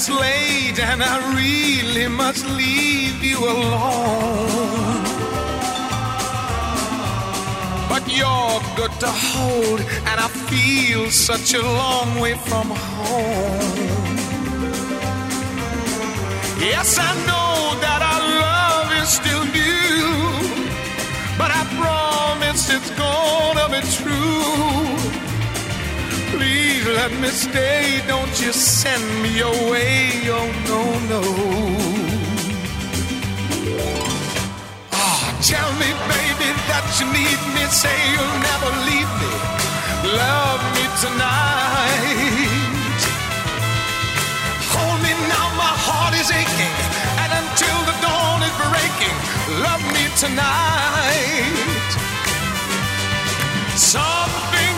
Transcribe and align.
it's 0.00 0.08
late 0.08 0.78
and 0.78 1.02
I 1.02 1.16
really 1.36 2.08
must 2.08 2.46
leave 2.46 3.22
you 3.22 3.38
alone. 3.38 5.04
But 7.86 8.04
you're 8.08 8.60
good 8.76 8.94
to 9.04 9.10
hold, 9.28 9.80
and 10.08 10.16
I 10.26 10.28
feel 10.48 11.10
such 11.10 11.52
a 11.52 11.60
long 11.60 12.18
way 12.18 12.34
from 12.48 12.68
home. 12.70 14.06
Yes, 16.72 16.96
I 16.98 17.12
know 17.28 17.52
that 17.84 18.00
our 18.10 18.24
love 18.46 18.88
is 19.02 19.08
still 19.20 19.44
new, 19.60 20.08
but 21.36 21.50
I 21.60 21.62
promise 21.80 22.62
it's 22.76 22.90
gonna 23.04 23.66
be 23.74 23.80
true. 23.98 25.29
Please 26.40 26.86
let 26.86 27.12
me 27.20 27.28
stay, 27.28 28.00
don't 28.08 28.34
you 28.40 28.50
send 28.50 29.04
me 29.22 29.40
away, 29.40 30.24
oh 30.32 30.48
no, 30.70 30.82
no. 31.12 31.22
Ah, 34.90 35.36
tell 35.44 35.70
me, 35.76 35.90
baby, 36.08 36.48
that 36.70 36.86
you 36.96 37.04
need 37.12 37.40
me, 37.52 37.64
say 37.68 37.92
you'll 38.12 38.38
never 38.50 38.70
leave 38.88 39.12
me. 39.20 39.32
Love 40.16 40.62
me 40.76 40.84
tonight. 41.04 43.00
Hold 44.72 44.98
me 45.04 45.12
now, 45.28 45.46
my 45.60 45.74
heart 45.84 46.14
is 46.16 46.30
aching, 46.32 46.76
and 47.20 47.30
until 47.36 47.78
the 47.84 47.96
dawn 48.00 48.40
is 48.48 48.54
breaking, 48.64 49.16
love 49.60 49.84
me 49.92 50.04
tonight. 50.16 51.90
Something 53.76 54.69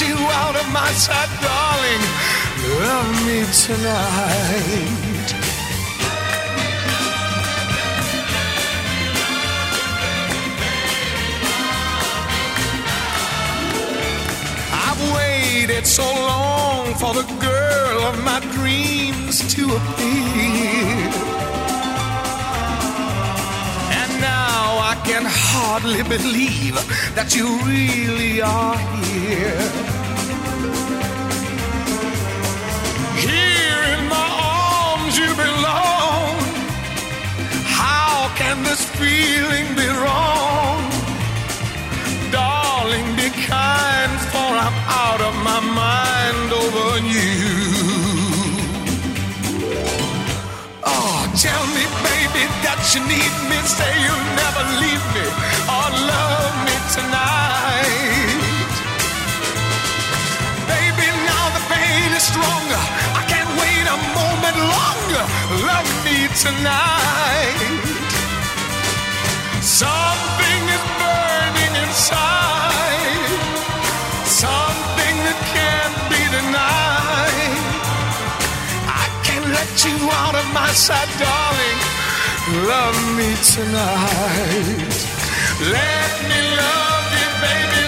you 0.00 0.14
out 0.14 0.54
of 0.54 0.66
my 0.72 0.90
sight, 0.92 1.28
darling. 1.42 2.02
Love 2.84 3.26
me 3.26 3.44
tonight. 3.64 5.28
I've 14.72 15.02
waited 15.16 15.86
so 15.86 16.04
long 16.04 16.94
for 16.94 17.14
the 17.14 17.26
girl 17.40 18.02
of 18.04 18.22
my 18.22 18.40
dreams 18.52 19.52
to 19.54 19.64
appear. 19.64 21.28
Can 25.08 25.24
hardly 25.24 26.02
believe 26.02 26.76
that 27.16 27.34
you 27.34 27.46
really 27.64 28.42
are 28.42 28.76
here. 29.00 29.64
Here 33.26 33.82
in 33.94 34.02
my 34.14 34.28
arms 34.52 35.14
you 35.22 35.30
belong. 35.44 36.36
How 37.80 38.28
can 38.40 38.56
this 38.68 38.84
feeling 39.00 39.68
be 39.80 39.88
wrong? 40.02 40.80
Darling, 42.30 43.08
be 43.16 43.28
kind, 43.48 44.14
for 44.32 44.50
I'm 44.66 44.78
out 45.04 45.20
of 45.28 45.34
my 45.48 45.60
mind 45.82 46.48
over 46.62 46.88
you. 47.14 47.67
Tell 51.38 51.66
me, 51.70 51.86
baby, 52.02 52.50
that 52.66 52.82
you 52.90 53.00
need 53.06 53.34
me. 53.46 53.58
Say 53.62 53.86
you'll 54.02 54.28
never 54.42 54.64
leave 54.82 55.04
me 55.14 55.22
or 55.70 55.86
love 56.10 56.54
me 56.66 56.74
tonight. 56.90 58.42
Baby, 60.66 61.06
now 61.30 61.44
the 61.54 61.62
pain 61.70 62.10
is 62.18 62.26
stronger. 62.26 62.82
I 63.14 63.22
can't 63.30 63.50
wait 63.54 63.86
a 63.86 63.98
moment 64.18 64.58
longer. 64.74 65.24
Love 65.62 65.90
me 66.02 66.26
tonight. 66.34 67.86
Something 69.62 70.62
is 70.74 70.84
burning 70.98 71.74
inside, 71.86 73.30
something 74.26 75.14
that 75.22 75.38
can't 75.54 75.98
be 76.10 76.18
denied. 76.34 77.62
I 78.90 79.06
can't 79.22 79.46
let 79.54 79.70
you 79.86 79.94
out 80.10 80.34
of 80.34 80.47
sight, 80.74 81.08
darling. 81.18 81.78
Love 82.68 82.98
me 83.16 83.34
tonight. 83.54 84.94
Let 85.60 86.12
me 86.30 86.40
love 86.56 87.06
you, 87.20 87.28
baby. 87.42 87.87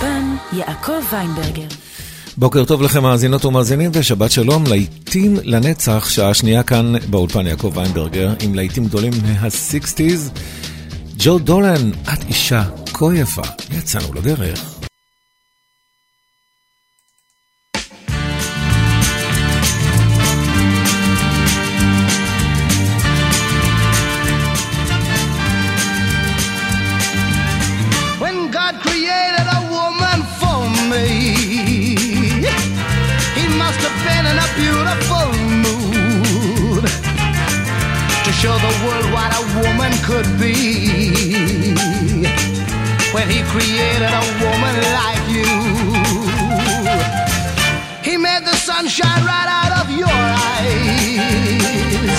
באולפן 0.00 0.36
יעקב 0.52 1.02
ויינברגר. 1.12 1.66
בוקר 2.36 2.64
טוב 2.64 2.82
לכם 2.82 3.02
מאזינות 3.02 3.44
ומאזינים 3.44 3.90
ושבת 3.94 4.30
שלום, 4.30 4.64
להיטים 4.66 5.36
לנצח, 5.42 6.08
שעה 6.10 6.34
שנייה 6.34 6.62
כאן 6.62 6.92
באולפן 7.10 7.46
יעקב 7.46 7.72
ויינברגר, 7.74 8.32
עם 8.42 8.54
להיטים 8.54 8.84
גדולים 8.84 9.12
מה-60's. 9.22 10.38
ג'ו 11.18 11.38
דולן, 11.38 11.90
את 12.12 12.24
אישה 12.28 12.64
כה 12.92 13.14
יפה, 13.14 13.42
יצאנו 13.78 14.14
לדרך. 14.14 14.73
Could 40.06 40.28
be. 40.38 40.54
When 43.14 43.26
He 43.30 43.40
created 43.54 44.12
a 44.22 44.24
woman 44.44 44.76
like 45.00 45.24
you, 45.36 45.48
He 48.02 48.16
made 48.18 48.44
the 48.44 48.56
sun 48.56 48.86
shine 48.86 49.24
right 49.24 49.48
out 49.60 49.72
of 49.80 49.90
your 49.90 50.18
eyes. 50.48 52.18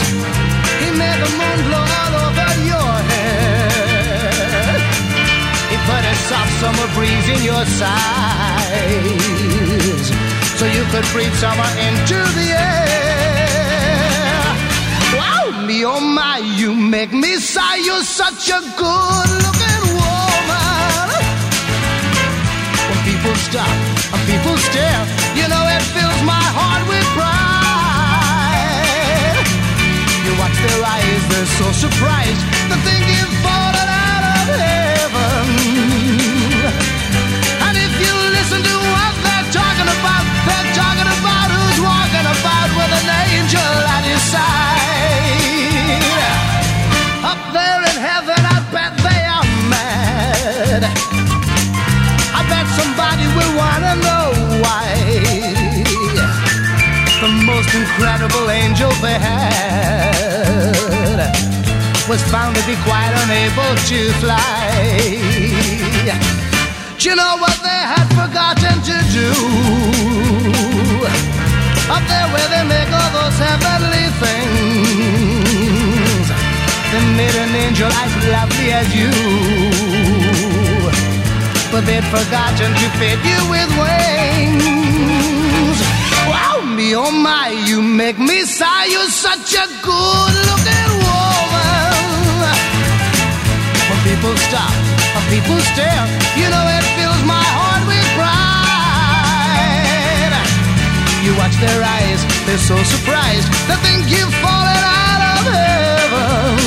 He 0.81 0.90
made 1.01 1.19
the 1.25 1.31
moon 1.40 1.59
glow 1.68 1.85
all 2.01 2.14
over 2.26 2.49
your 2.72 2.93
hair. 3.11 4.73
He 5.70 5.78
put 5.90 6.03
a 6.14 6.16
soft 6.29 6.53
summer 6.61 6.88
breeze 6.96 7.28
in 7.35 7.41
your 7.52 7.66
sides 7.81 8.96
so 10.58 10.66
you 10.66 10.84
could 10.91 11.05
breathe 11.14 11.35
summer 11.35 11.70
into 11.88 12.17
the 12.38 12.47
air. 12.58 13.04
Oh 15.87 15.99
my, 15.99 16.40
you 16.40 16.73
make 16.73 17.14
me 17.14 17.37
sigh. 17.37 17.76
You're 17.76 18.02
such 18.02 18.49
a 18.49 18.59
good 18.76 19.29
looking 19.46 19.84
woman. 19.93 21.09
When 22.90 22.99
people 23.05 23.35
stop 23.35 23.70
and 24.14 24.22
people 24.26 24.58
stare, 24.58 25.05
you 25.37 25.46
know 25.47 25.64
it 25.78 25.84
fills 25.93 26.22
my 26.26 26.46
heart 26.58 26.84
with 26.90 27.05
pride. 27.14 27.37
You 30.26 30.34
watch 30.41 30.58
their 30.58 30.82
eyes, 30.82 31.22
they're 31.29 31.53
so 31.61 31.67
surprised. 31.85 32.41
Think 32.81 33.05
you've 33.05 33.38
fallen 33.46 33.88
out 34.09 34.23
of 34.26 34.58
heaven. 34.58 34.84
Incredible 57.75 58.49
angel 58.49 58.89
they 59.03 59.19
had 59.19 60.16
was 62.07 62.22
found 62.31 62.55
to 62.55 62.63
be 62.66 62.75
quite 62.87 63.11
unable 63.23 63.75
to 63.91 63.99
fly. 64.23 65.11
Do 66.97 67.09
you 67.09 67.16
know 67.16 67.35
what 67.43 67.57
they 67.67 67.81
had 67.93 68.07
forgotten 68.16 68.81
to 68.89 68.97
do? 69.11 69.29
Up 71.91 72.03
there 72.07 72.27
where 72.33 72.49
they 72.53 72.63
make 72.63 72.91
all 72.99 73.11
those 73.19 73.37
heavenly 73.45 74.07
things, 74.23 75.45
they 76.91 77.03
made 77.19 77.35
an 77.35 77.53
angel 77.66 77.91
as 77.91 78.11
lovely 78.35 78.71
as 78.71 78.87
you. 78.95 79.11
But 81.71 81.81
they'd 81.85 82.07
forgotten 82.07 82.71
to 82.81 82.87
fit 82.99 83.19
you 83.29 83.39
with 83.51 83.69
wings. 83.83 85.44
Wow, 86.85 87.09
oh 87.09 87.11
my, 87.11 87.49
you 87.66 87.82
make 87.82 88.20
me 88.20 88.46
sigh. 88.46 88.85
You're 88.85 89.09
such 89.09 89.58
a 89.58 89.66
good 89.82 90.34
looking 90.46 90.91
woman. 91.02 92.46
When 93.90 93.99
people 94.05 94.37
stop, 94.37 94.70
when 95.17 95.26
people 95.34 95.58
stare, 95.73 96.05
you 96.37 96.46
know 96.46 96.61
it 96.78 96.85
fills 96.93 97.26
my 97.26 97.41
heart 97.41 97.90
with 97.90 98.05
pride. 98.14 98.37
You 101.26 101.34
watch 101.41 101.58
their 101.58 101.82
eyes, 101.82 102.22
they're 102.46 102.61
so 102.61 102.78
surprised. 102.85 103.49
They 103.66 103.81
think 103.81 104.05
you've 104.05 104.35
fallen 104.46 104.81
out 104.85 105.22
of 105.26 105.41
heaven. 105.58 106.61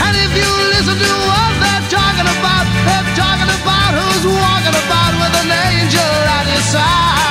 And 0.00 0.14
if 0.16 0.32
you 0.32 0.48
listen 0.72 0.96
to 0.96 1.12
what 1.28 1.52
they're 1.60 1.88
talking 1.92 2.28
about, 2.40 2.64
they're 2.88 3.04
talking 3.20 3.52
about 3.52 3.92
who's 4.00 4.24
walking 4.24 4.76
about 4.80 5.12
with 5.12 5.44
an 5.44 5.52
angel 5.52 6.16
at 6.40 6.48
his 6.48 6.64
side. 6.72 7.23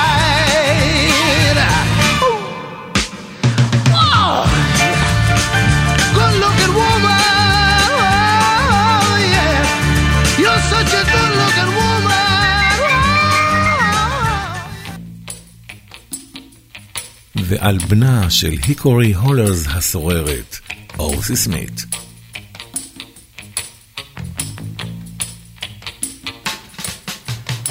ועל 17.43 17.77
בנה 17.77 18.29
של 18.29 18.55
היקורי 18.63 19.13
הולרס 19.13 19.67
הסוררת, 19.67 20.57
אורסי 20.99 21.35
סמית. 21.35 21.85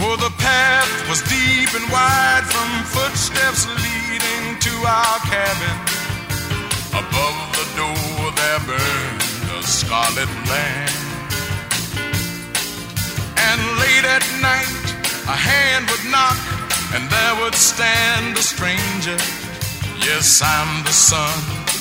Oh, 0.01 0.17
the 0.17 0.31
path 0.39 0.95
was 1.11 1.21
deep 1.23 1.71
and 1.79 1.87
wide 1.93 2.47
from 2.53 2.71
footsteps 2.95 3.63
leading 3.85 4.45
to 4.67 4.73
our 4.97 5.19
cabin. 5.33 5.77
Above 7.03 7.39
the 7.59 7.67
door 7.81 8.21
there 8.41 8.63
burned 8.71 9.23
a 9.59 9.63
scarlet 9.79 10.33
lamp. 10.51 10.97
And 13.49 13.61
late 13.83 14.07
at 14.17 14.25
night 14.51 14.87
a 15.35 15.39
hand 15.49 15.85
would 15.91 16.05
knock 16.13 16.39
and 16.95 17.03
there 17.15 17.35
would 17.41 17.55
stand 17.55 18.37
a 18.39 18.43
stranger. 18.43 19.19
Yes, 20.06 20.42
I'm 20.44 20.84
the 20.84 20.92
son 20.92 21.34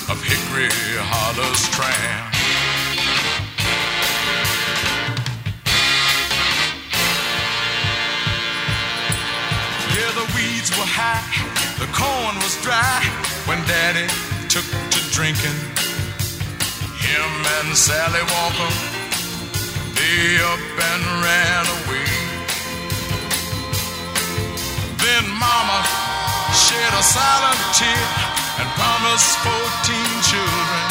of 0.08 0.22
Hickory 0.22 0.70
Hollow's 1.10 1.68
tramp. 1.74 2.30
Yeah, 9.90 10.12
the 10.14 10.26
weeds 10.36 10.70
were 10.78 10.86
high, 10.86 11.26
the 11.82 11.90
corn 11.90 12.36
was 12.46 12.54
dry 12.62 13.02
when 13.46 13.58
Daddy 13.66 14.06
took 14.48 14.66
to 14.94 15.00
drinking. 15.10 15.58
Him 17.02 17.32
and 17.58 17.76
Sally 17.76 18.22
Walker, 18.30 18.72
they 19.98 20.38
up 20.46 20.62
and 20.90 21.02
ran 21.26 21.66
away. 21.82 22.06
Then 25.02 25.28
Mama 25.28 26.01
shed 26.52 26.92
a 26.92 27.02
silent 27.02 27.60
tear 27.72 28.06
and 28.60 28.68
promised 28.76 29.40
14 29.40 29.52
children. 30.20 30.84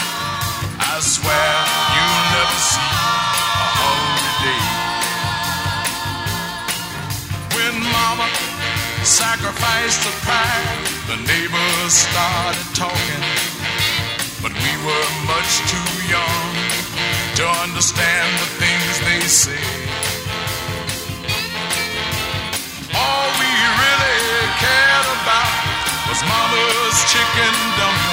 I 0.81 0.97
swear 0.99 1.53
you'll 1.93 2.27
never 2.33 2.59
see 2.65 2.81
a 2.81 3.67
hungry 3.77 4.33
day. 4.41 4.65
When 7.53 7.75
Mama 7.93 8.27
sacrificed 9.05 10.01
the 10.01 10.13
pride, 10.25 10.81
the 11.05 11.17
neighbors 11.29 11.93
started 11.93 12.67
talking. 12.73 13.23
But 14.41 14.53
we 14.57 14.73
were 14.81 15.07
much 15.29 15.51
too 15.69 15.91
young 16.09 16.49
to 17.37 17.45
understand 17.61 18.29
the 18.41 18.49
things 18.57 18.93
they 19.05 19.21
said. 19.29 20.01
All 22.97 23.27
we 23.37 23.51
really 23.77 24.21
Mama's 24.57 24.90
chicken 26.93 27.53
dumplings 27.77 28.10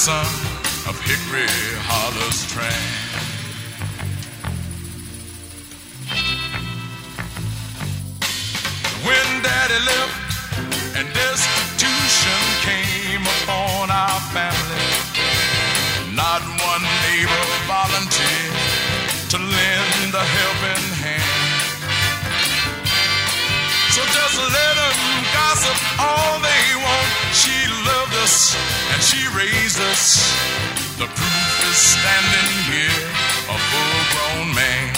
son 0.00 0.24
of 0.88 0.98
Hickory 1.02 1.46
Hollow's 1.76 2.50
tramp. 2.50 2.99
Us 28.30 28.54
and 28.92 29.02
she 29.02 29.20
raised 29.36 29.80
us. 29.90 30.02
The 31.02 31.08
proof 31.18 31.52
is 31.70 31.78
standing 31.94 32.50
here, 32.70 33.02
a 33.54 33.56
full 33.70 34.00
grown 34.12 34.48
man. 34.54 34.90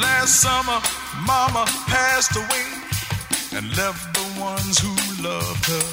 Last 0.00 0.40
summer, 0.40 0.80
Mama 1.26 1.64
passed 1.92 2.36
away 2.36 2.68
and 3.56 3.64
left 3.76 4.04
the 4.18 4.26
ones 4.40 4.78
who 4.78 4.94
loved 5.22 5.66
her. 5.74 5.88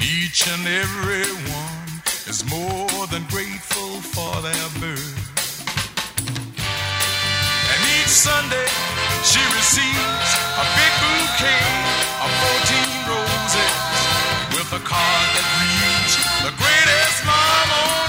Each 0.00 0.40
and 0.52 0.64
every 0.66 1.28
one 1.52 1.86
is 2.32 2.40
more 2.48 3.06
than 3.12 3.22
grateful 3.34 3.92
for 4.14 4.32
their 4.46 4.68
birth. 4.80 5.16
And 7.72 7.80
each 7.96 8.14
Sunday 8.28 8.68
she 9.30 9.42
receives 9.58 10.30
a 10.62 10.64
big 10.78 10.92
bouquet 11.02 11.64
of 11.66 11.74
14 11.74 11.84
roses 11.84 11.93
a 14.74 14.78
card 14.78 15.28
that 15.36 15.46
reads, 15.62 16.14
The 16.42 16.50
greatest 16.58 17.24
mom 17.24 18.03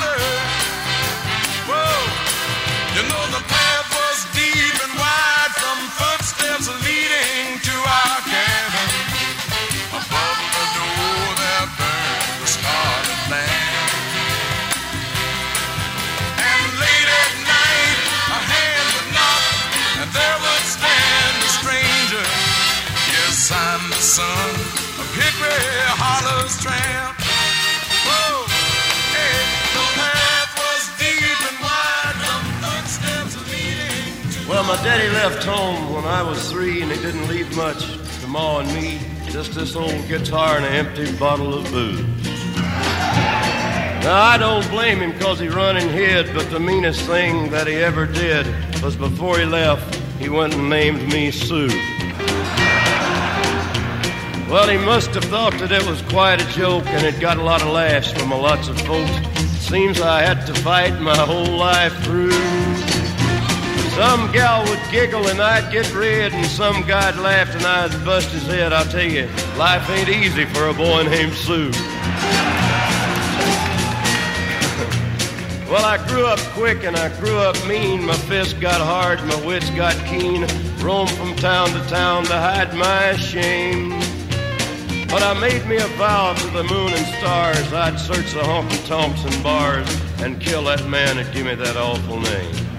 daddy 34.86 35.10
left 35.10 35.44
home 35.44 35.92
when 35.96 36.06
I 36.06 36.22
was 36.22 36.52
three, 36.52 36.84
and 36.84 36.92
he 36.92 37.02
didn't 37.02 37.28
leave 37.28 37.58
much 37.58 37.98
to 38.22 38.28
Ma 38.28 38.60
and 38.60 38.72
me. 38.76 39.00
Just 39.32 39.56
this 39.56 39.76
old 39.76 40.08
guitar 40.08 40.58
and 40.58 40.66
an 40.66 40.74
empty 40.74 41.12
bottle 41.18 41.56
of 41.56 41.64
booze. 41.72 42.06
Now, 44.06 44.22
I 44.22 44.38
don't 44.38 44.70
blame 44.70 45.00
him 45.00 45.14
because 45.14 45.40
he 45.40 45.48
run 45.48 45.76
and 45.78 45.90
hid, 45.90 46.36
but 46.36 46.52
the 46.52 46.60
meanest 46.60 47.02
thing 47.08 47.50
that 47.50 47.66
he 47.66 47.74
ever 47.78 48.06
did 48.06 48.46
was 48.84 48.96
before 48.96 49.40
he 49.40 49.46
left, 49.46 49.96
he 50.20 50.30
went 50.30 50.54
and 50.54 50.70
named 50.70 51.12
me 51.12 51.32
Sue. 51.32 51.68
Well, 54.48 54.70
he 54.70 54.78
must 54.78 55.16
have 55.16 55.26
thought 55.26 55.54
that 55.54 55.72
it 55.72 55.84
was 55.88 56.00
quite 56.04 56.44
a 56.44 56.48
joke 56.50 56.86
and 56.86 57.04
it 57.04 57.20
got 57.20 57.38
a 57.38 57.44
lot 57.44 57.64
of 57.64 57.70
laughs 57.70 58.12
from 58.12 58.32
a 58.32 58.38
lots 58.38 58.68
of 58.68 58.80
folks. 58.82 59.12
Seems 59.66 60.00
I 60.00 60.22
had 60.22 60.46
to 60.46 60.54
fight 60.54 61.02
my 61.02 61.18
whole 61.18 61.58
life 61.58 61.98
through. 62.04 62.65
Some 63.96 64.30
gal 64.34 64.62
would 64.70 64.82
giggle 64.92 65.26
and 65.28 65.40
I'd 65.40 65.72
get 65.72 65.94
red, 65.96 66.34
and 66.34 66.46
some 66.48 66.86
guy'd 66.86 67.16
laugh 67.16 67.56
and 67.56 67.66
I'd 67.66 68.04
bust 68.04 68.30
his 68.32 68.46
head. 68.46 68.74
I'll 68.74 68.84
tell 68.84 69.10
you, 69.10 69.26
life 69.58 69.90
ain't 69.90 70.10
easy 70.10 70.44
for 70.44 70.68
a 70.68 70.74
boy 70.74 71.04
named 71.04 71.34
Sue. 71.34 71.72
Well, 75.72 75.86
I 75.86 75.98
grew 76.10 76.26
up 76.26 76.40
quick 76.54 76.84
and 76.84 76.98
I 76.98 77.08
grew 77.22 77.38
up 77.38 77.56
mean. 77.68 78.06
My 78.06 78.16
fists 78.16 78.54
got 78.54 78.82
hard, 78.82 79.24
my 79.28 79.46
wits 79.46 79.70
got 79.72 79.96
keen. 80.06 80.46
Roamed 80.80 81.12
from 81.12 81.34
town 81.38 81.70
to 81.70 81.80
town 81.88 82.26
to 82.26 82.34
hide 82.34 82.76
my 82.76 83.16
shame. 83.16 83.92
But 85.08 85.24
I 85.24 85.40
made 85.40 85.66
me 85.68 85.78
a 85.78 85.88
vow 85.96 86.34
to 86.34 86.48
the 86.48 86.64
moon 86.64 86.92
and 86.92 87.08
stars 87.16 87.72
I'd 87.72 87.98
search 87.98 88.34
the 88.34 88.42
honky 88.42 88.86
tonks 88.88 89.24
and 89.24 89.42
bars 89.42 89.90
and 90.22 90.42
kill 90.42 90.66
that 90.66 90.86
man 90.86 91.16
that 91.16 91.34
gave 91.34 91.46
me 91.46 91.56
that 91.56 91.78
awful 91.78 92.20
name. 92.20 92.75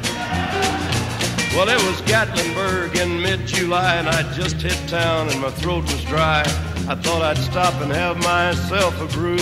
Well, 1.57 1.71
it 1.71 1.83
was 1.87 2.03
Gatlinburg 2.03 3.01
in 3.01 3.23
mid-July, 3.23 3.95
and 3.95 4.11
I'd 4.11 4.31
just 4.35 4.57
hit 4.57 4.77
town, 4.91 5.31
and 5.31 5.41
my 5.41 5.49
throat 5.49 5.85
was 5.85 6.05
dry. 6.05 6.43
I 6.87 6.95
thought 6.97 7.23
I'd 7.23 7.39
stop 7.39 7.73
and 7.81 7.91
have 7.91 8.19
myself 8.19 9.01
a 9.01 9.07
brew. 9.07 9.39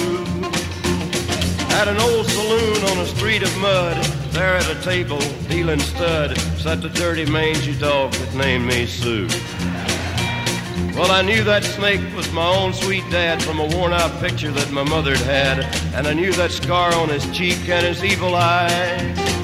At 1.75 1.89
an 1.89 1.99
old 1.99 2.27
saloon 2.27 2.85
on 2.85 2.99
a 2.99 3.07
street 3.07 3.43
of 3.43 3.59
mud, 3.59 3.97
there 4.31 4.55
at 4.55 4.71
a 4.71 4.81
table, 4.83 5.19
dealing 5.49 5.81
stud, 5.81 6.39
sat 6.57 6.83
the 6.83 6.89
dirty 6.91 7.27
mangy 7.29 7.75
dog 7.75 8.13
that 8.13 8.33
named 8.37 8.67
me 8.67 8.87
Sue. 8.87 9.27
Well, 10.97 11.11
I 11.11 11.23
knew 11.23 11.43
that 11.43 11.65
snake 11.65 12.01
was 12.15 12.31
my 12.31 12.47
own 12.47 12.75
sweet 12.75 13.03
dad 13.11 13.43
from 13.43 13.59
a 13.59 13.67
worn 13.67 13.93
out 13.93 14.21
picture 14.21 14.53
that 14.53 14.71
my 14.71 14.85
mother'd 14.85 15.19
had, 15.19 15.65
and 15.97 16.07
I 16.07 16.13
knew 16.13 16.33
that 16.35 16.53
scar 16.53 16.95
on 16.95 17.09
his 17.09 17.29
cheek 17.37 17.69
and 17.69 17.85
his 17.85 18.05
evil 18.05 18.37
eye. 18.37 19.35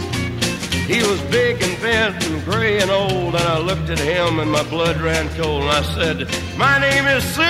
He 0.91 1.01
was 1.05 1.21
big 1.31 1.63
and 1.63 1.81
bent 1.81 2.27
and 2.27 2.45
gray 2.45 2.81
and 2.81 2.91
old, 2.91 3.37
and 3.37 3.45
I 3.45 3.59
looked 3.61 3.91
at 3.91 4.01
him 4.01 4.41
and 4.41 4.51
my 4.51 4.65
blood 4.65 5.01
ran 5.01 5.29
cold, 5.41 5.63
and 5.63 5.71
I 5.71 5.83
said, 5.83 6.29
My 6.59 6.81
name 6.81 7.07
is 7.07 7.23
Sue. 7.33 7.43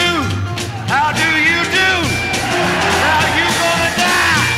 How 0.93 1.11
do 1.11 1.25
you 1.49 1.65
do? 1.73 1.93
How 3.09 3.25
you 3.39 3.49
gonna 3.63 3.93
die? 3.97 4.51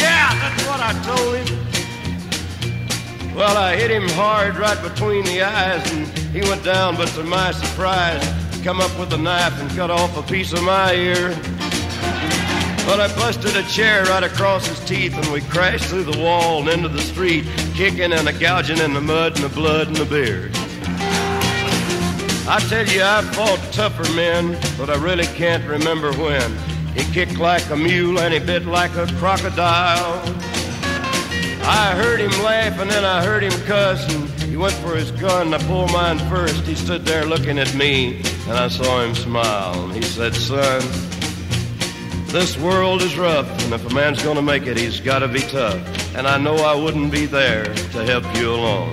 Yeah, 0.00 0.32
that's 0.40 0.64
what 0.66 0.80
I 0.80 0.92
told 1.04 1.36
him. 1.36 1.50
Well, 3.36 3.58
I 3.58 3.76
hit 3.76 3.90
him 3.90 4.08
hard 4.10 4.56
right 4.56 4.82
between 4.82 5.26
the 5.26 5.42
eyes, 5.42 5.84
and 5.92 6.06
he 6.34 6.40
went 6.40 6.64
down, 6.64 6.96
but 6.96 7.08
to 7.08 7.22
my 7.22 7.52
surprise, 7.52 8.24
he 8.54 8.62
come 8.64 8.80
up 8.80 8.98
with 8.98 9.12
a 9.12 9.18
knife 9.18 9.60
and 9.60 9.70
cut 9.72 9.90
off 9.90 10.16
a 10.16 10.22
piece 10.22 10.54
of 10.54 10.62
my 10.62 10.94
ear. 10.94 11.36
But 12.86 13.00
I 13.00 13.08
busted 13.16 13.56
a 13.56 13.62
chair 13.64 14.04
right 14.04 14.22
across 14.22 14.66
his 14.66 14.78
teeth, 14.80 15.14
and 15.16 15.26
we 15.32 15.40
crashed 15.40 15.86
through 15.86 16.04
the 16.04 16.18
wall 16.18 16.60
and 16.60 16.68
into 16.68 16.88
the 16.88 17.00
street, 17.00 17.44
kicking 17.74 18.12
and 18.12 18.28
a 18.28 18.32
gouging 18.32 18.78
in 18.78 18.92
the 18.92 19.00
mud 19.00 19.36
and 19.36 19.44
the 19.44 19.54
blood 19.54 19.88
and 19.88 19.96
the 19.96 20.04
beard. 20.04 20.52
I 22.46 22.60
tell 22.68 22.86
you, 22.86 23.02
I 23.02 23.22
fought 23.32 23.58
tougher 23.72 24.12
men, 24.14 24.58
but 24.76 24.90
I 24.90 24.96
really 24.96 25.24
can't 25.24 25.64
remember 25.66 26.12
when. 26.12 26.54
He 26.94 27.10
kicked 27.12 27.38
like 27.38 27.68
a 27.70 27.76
mule 27.76 28.20
and 28.20 28.34
he 28.34 28.38
bit 28.38 28.66
like 28.66 28.94
a 28.96 29.06
crocodile. 29.14 30.22
I 31.66 31.94
heard 31.96 32.20
him 32.20 32.30
laugh 32.42 32.78
and 32.78 32.90
then 32.90 33.04
I 33.04 33.24
heard 33.24 33.42
him 33.42 33.58
cuss 33.62 34.14
and 34.14 34.28
he 34.42 34.56
went 34.58 34.74
for 34.74 34.94
his 34.94 35.10
gun. 35.10 35.54
I 35.54 35.58
pulled 35.58 35.90
mine 35.90 36.18
first. 36.28 36.66
He 36.66 36.74
stood 36.74 37.06
there 37.06 37.24
looking 37.24 37.58
at 37.58 37.74
me 37.74 38.18
and 38.46 38.52
I 38.52 38.68
saw 38.68 39.02
him 39.02 39.14
smile. 39.14 39.84
And 39.86 39.94
he 39.94 40.02
said, 40.02 40.34
Son, 40.34 40.82
this 42.34 42.58
world 42.58 43.00
is 43.00 43.16
rough 43.16 43.48
and 43.62 43.72
if 43.72 43.88
a 43.88 43.94
man's 43.94 44.20
gonna 44.20 44.42
make 44.42 44.66
it, 44.66 44.76
he's 44.76 44.98
gotta 44.98 45.28
be 45.28 45.38
tough. 45.38 45.78
And 46.16 46.26
I 46.26 46.36
know 46.36 46.56
I 46.56 46.74
wouldn't 46.74 47.12
be 47.12 47.26
there 47.26 47.62
to 47.62 48.04
help 48.04 48.24
you 48.36 48.52
along. 48.52 48.92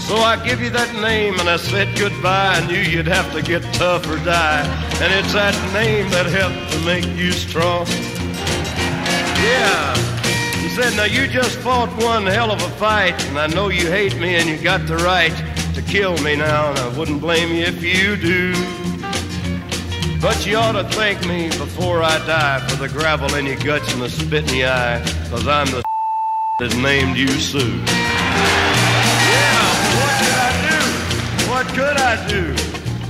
So 0.00 0.16
I 0.16 0.38
give 0.44 0.60
you 0.60 0.68
that 0.68 0.94
name 1.00 1.40
and 1.40 1.48
I 1.48 1.56
said 1.56 1.88
goodbye. 1.98 2.60
I 2.60 2.66
knew 2.66 2.78
you'd 2.78 3.06
have 3.06 3.32
to 3.32 3.40
get 3.40 3.62
tough 3.72 4.06
or 4.10 4.18
die. 4.26 4.60
And 5.00 5.10
it's 5.14 5.32
that 5.32 5.56
name 5.72 6.10
that 6.10 6.26
helped 6.26 6.70
to 6.74 6.80
make 6.84 7.06
you 7.16 7.32
strong. 7.32 7.86
Yeah. 9.40 9.96
He 10.60 10.68
said, 10.68 10.94
Now 10.96 11.04
you 11.04 11.26
just 11.28 11.56
fought 11.60 11.88
one 12.02 12.26
hell 12.26 12.50
of 12.50 12.62
a 12.62 12.68
fight, 12.76 13.18
and 13.28 13.38
I 13.38 13.46
know 13.46 13.70
you 13.70 13.86
hate 13.86 14.18
me 14.18 14.36
and 14.36 14.46
you 14.46 14.58
got 14.58 14.86
the 14.86 14.98
right 14.98 15.34
to 15.74 15.80
kill 15.80 16.18
me 16.18 16.36
now, 16.36 16.68
and 16.68 16.78
I 16.78 16.98
wouldn't 16.98 17.22
blame 17.22 17.54
you 17.54 17.62
if 17.62 17.82
you 17.82 18.16
do. 18.16 18.89
But 20.20 20.46
you 20.46 20.56
ought 20.56 20.72
to 20.72 20.84
thank 20.84 21.26
me 21.26 21.48
before 21.48 22.02
I 22.02 22.18
die 22.26 22.60
for 22.68 22.76
the 22.76 22.88
gravel 22.88 23.34
in 23.36 23.46
your 23.46 23.56
guts 23.56 23.90
and 23.94 24.02
the 24.02 24.10
spit 24.10 24.50
in 24.50 24.58
your 24.58 24.68
eye, 24.68 25.02
cause 25.30 25.48
I'm 25.48 25.66
the 25.68 25.82
that 26.58 26.76
named 26.76 27.16
you 27.16 27.28
Sue. 27.28 27.58
Yeah, 27.58 27.64
what 29.96 30.12
did 30.20 30.36
I 30.36 30.52
do? 30.68 30.80
What 31.50 31.66
could 31.68 31.96
I 31.96 32.28
do? 32.28 32.54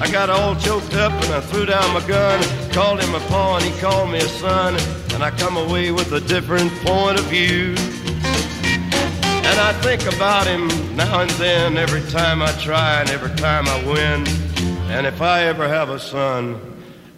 I 0.00 0.08
got 0.08 0.30
all 0.30 0.54
choked 0.54 0.94
up 0.94 1.10
and 1.24 1.34
I 1.34 1.40
threw 1.40 1.66
down 1.66 1.92
my 1.92 2.06
gun, 2.06 2.40
called 2.70 3.00
him 3.00 3.12
a 3.16 3.20
paw 3.26 3.56
and 3.56 3.64
he 3.64 3.80
called 3.80 4.10
me 4.10 4.18
a 4.18 4.28
son, 4.28 4.76
and 5.12 5.24
I 5.24 5.32
come 5.32 5.56
away 5.56 5.90
with 5.90 6.12
a 6.12 6.20
different 6.20 6.70
point 6.76 7.18
of 7.18 7.24
view. 7.26 7.74
And 9.50 9.58
I 9.58 9.72
think 9.82 10.06
about 10.14 10.46
him 10.46 10.68
now 10.94 11.22
and 11.22 11.30
then, 11.32 11.76
every 11.76 12.02
time 12.12 12.40
I 12.40 12.52
try 12.52 13.00
and 13.00 13.10
every 13.10 13.34
time 13.34 13.66
I 13.66 13.84
win. 13.84 14.28
And 14.92 15.08
if 15.08 15.20
I 15.20 15.46
ever 15.46 15.66
have 15.66 15.90
a 15.90 15.98
son, 15.98 16.69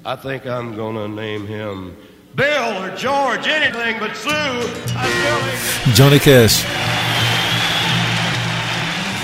I 0.05 0.15
think 0.15 0.45
I'm 0.45 0.75
gonna 0.75 1.07
name 1.07 1.45
him 1.47 1.95
Bill 2.35 2.83
or 2.83 2.89
George, 2.95 3.45
anything 3.47 3.93
but 3.99 4.15
Sue. 4.15 4.29
I 4.29 5.05
still 5.09 5.41
ain't... 5.49 5.97
ג'וני 5.97 6.19
קאש. 6.19 6.63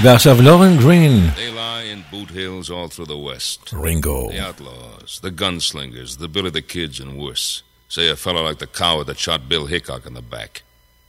ועכשיו 0.04 0.42
לורן 0.42 0.78
גרין, 0.78 1.30
They 1.36 1.52
lie 1.52 1.84
in 1.94 2.04
boot 2.12 2.30
hills 2.32 2.70
all 2.70 2.88
through 2.90 3.06
the 3.06 3.18
West. 3.18 3.74
רינגו. 3.74 4.30
The 4.32 4.40
outlaws, 4.40 5.20
the 5.22 5.32
gunslingers, 5.32 6.18
the 6.18 6.28
Billy 6.28 6.50
the 6.50 6.62
Kids, 6.62 7.00
and 7.00 7.18
worse. 7.18 7.64
Say 7.88 8.10
a 8.10 8.16
fellow 8.16 8.44
like 8.44 8.60
the 8.60 8.68
coward 8.82 9.08
that 9.08 9.20
shot 9.20 9.48
Bill 9.48 9.68
Hickok 9.68 10.06
in 10.06 10.14
the 10.16 10.22
back. 10.22 10.64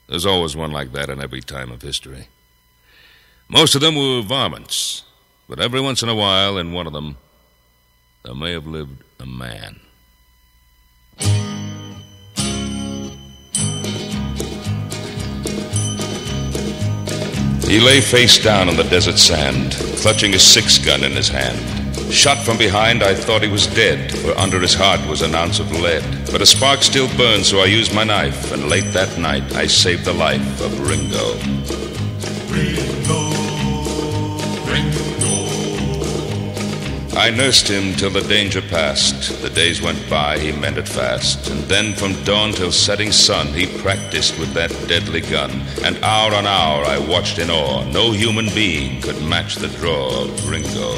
There's 0.08 0.26
always 0.26 0.54
one 0.54 0.70
like 0.70 0.92
that 0.92 1.08
in 1.08 1.18
every 1.20 1.40
time 1.40 1.70
of 1.72 1.80
history. 1.82 2.28
Most 3.48 3.74
of 3.74 3.80
them 3.80 3.94
were 3.96 4.20
varmints, 4.22 5.02
but 5.48 5.58
every 5.60 5.80
once 5.80 6.02
in 6.02 6.08
a 6.10 6.14
while, 6.14 6.58
in 6.58 6.72
one 6.72 6.86
of 6.86 6.92
them, 6.92 7.16
there 8.23 8.35
may 8.35 8.53
have 8.53 8.67
lived 8.67 9.03
a 9.19 9.25
man. 9.25 9.79
He 17.69 17.79
lay 17.79 18.01
face 18.01 18.43
down 18.43 18.67
on 18.67 18.77
the 18.77 18.87
desert 18.89 19.19
sand, 19.19 19.73
clutching 20.01 20.33
a 20.33 20.39
six 20.39 20.79
gun 20.79 21.03
in 21.03 21.11
his 21.11 21.29
hand. 21.29 21.59
Shot 22.11 22.39
from 22.39 22.57
behind, 22.57 23.03
I 23.03 23.13
thought 23.13 23.43
he 23.43 23.47
was 23.47 23.67
dead, 23.67 24.11
for 24.11 24.35
under 24.39 24.59
his 24.59 24.73
heart 24.73 25.07
was 25.07 25.21
an 25.21 25.35
ounce 25.35 25.59
of 25.59 25.71
lead. 25.71 26.03
But 26.31 26.41
a 26.41 26.45
spark 26.47 26.81
still 26.81 27.07
burned, 27.15 27.45
so 27.45 27.59
I 27.59 27.65
used 27.65 27.93
my 27.93 28.03
knife, 28.03 28.51
and 28.51 28.69
late 28.69 28.91
that 28.93 29.19
night 29.19 29.53
I 29.53 29.67
saved 29.67 30.05
the 30.05 30.13
life 30.13 30.61
of 30.61 30.79
Ringo. 30.79 31.88
I 37.19 37.31
nursed 37.31 37.67
him 37.67 37.95
till 37.95 38.11
the 38.11 38.21
danger 38.21 38.61
passed. 38.61 39.41
The 39.41 39.49
days 39.49 39.81
went 39.81 40.09
by, 40.09 40.39
he 40.39 40.53
mended 40.53 40.87
fast. 40.87 41.49
And 41.49 41.59
then 41.63 41.93
from 41.93 42.13
dawn 42.23 42.53
till 42.53 42.71
setting 42.71 43.11
sun, 43.11 43.47
he 43.47 43.65
practiced 43.81 44.39
with 44.39 44.53
that 44.53 44.71
deadly 44.87 45.19
gun. 45.19 45.51
And 45.83 46.01
hour 46.01 46.33
on 46.33 46.47
hour 46.47 46.85
I 46.85 46.97
watched 46.97 47.37
in 47.37 47.49
awe. 47.49 47.83
No 47.91 48.13
human 48.13 48.45
being 48.55 49.01
could 49.01 49.21
match 49.21 49.57
the 49.57 49.67
draw 49.67 50.23
of 50.23 50.49
Ringo. 50.49 50.97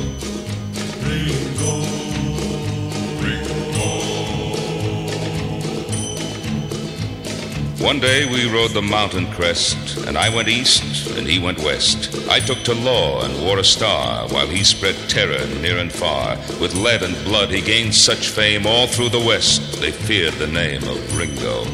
One 7.82 8.00
day 8.00 8.26
we 8.26 8.48
rode 8.48 8.72
the 8.72 8.82
mountain 8.84 9.26
crest, 9.32 10.06
and 10.06 10.16
I 10.16 10.30
went 10.30 10.48
east 10.48 11.18
and 11.18 11.28
he 11.28 11.40
went 11.40 11.58
west. 11.64 12.16
I 12.30 12.40
took 12.40 12.62
to 12.66 12.76
law 12.76 13.24
and 13.26 13.44
wore 13.44 13.58
a 13.58 13.64
star, 13.64 14.28
while 14.30 14.48
he 14.48 14.64
spread 14.64 14.96
terror 15.10 15.48
near 15.62 15.80
and 15.80 15.92
far. 15.92 16.38
With 16.60 16.76
lead 16.76 17.02
and 17.02 17.16
blood 17.26 17.50
he 17.50 17.60
gained 17.60 17.96
such 17.96 18.30
fame 18.30 18.68
all 18.68 18.86
through 18.86 19.10
the 19.10 19.20
west, 19.20 19.82
they 19.82 19.92
feared 19.92 20.36
the 20.36 20.46
name 20.46 20.84
of 20.84 21.18
Ringo. 21.18 21.66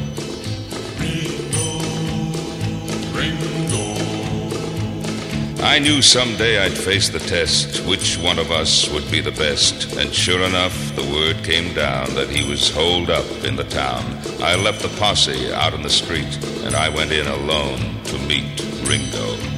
I 5.67 5.79
knew 5.79 6.01
someday 6.01 6.59
I'd 6.59 6.77
face 6.77 7.09
the 7.09 7.19
test, 7.19 7.85
which 7.85 8.17
one 8.17 8.39
of 8.39 8.51
us 8.51 8.89
would 8.89 9.11
be 9.11 9.19
the 9.19 9.33
best. 9.33 9.97
And 9.97 10.13
sure 10.13 10.41
enough, 10.41 10.95
the 10.95 11.03
word 11.03 11.43
came 11.43 11.73
down 11.73 12.15
that 12.15 12.29
he 12.29 12.49
was 12.49 12.71
holed 12.71 13.09
up 13.09 13.29
in 13.43 13.57
the 13.57 13.65
town. 13.65 14.01
I 14.41 14.55
left 14.55 14.81
the 14.81 14.97
posse 14.97 15.51
out 15.51 15.73
in 15.73 15.81
the 15.81 15.89
street, 15.89 16.39
and 16.63 16.73
I 16.73 16.87
went 16.87 17.11
in 17.11 17.27
alone 17.27 18.01
to 18.05 18.17
meet 18.19 18.63
Ringo. 18.87 19.56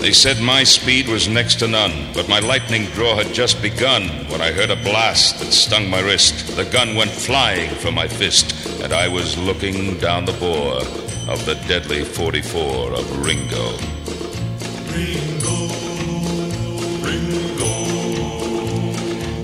They 0.00 0.12
said 0.12 0.40
my 0.40 0.64
speed 0.64 1.08
was 1.08 1.28
next 1.28 1.56
to 1.56 1.68
none, 1.68 2.12
but 2.14 2.26
my 2.26 2.38
lightning 2.38 2.86
draw 2.86 3.16
had 3.16 3.34
just 3.34 3.60
begun 3.60 4.08
when 4.30 4.40
I 4.40 4.50
heard 4.50 4.70
a 4.70 4.76
blast 4.76 5.40
that 5.40 5.52
stung 5.52 5.90
my 5.90 6.00
wrist. 6.00 6.56
The 6.56 6.64
gun 6.64 6.94
went 6.94 7.10
flying 7.10 7.68
from 7.76 7.96
my 7.96 8.08
fist, 8.08 8.80
and 8.80 8.94
I 8.94 9.08
was 9.08 9.36
looking 9.36 9.98
down 9.98 10.24
the 10.24 10.32
bore 10.32 10.80
of 11.30 11.44
the 11.44 11.54
deadly 11.68 12.02
44 12.02 12.92
of 12.92 13.24
Ringo. 13.26 13.76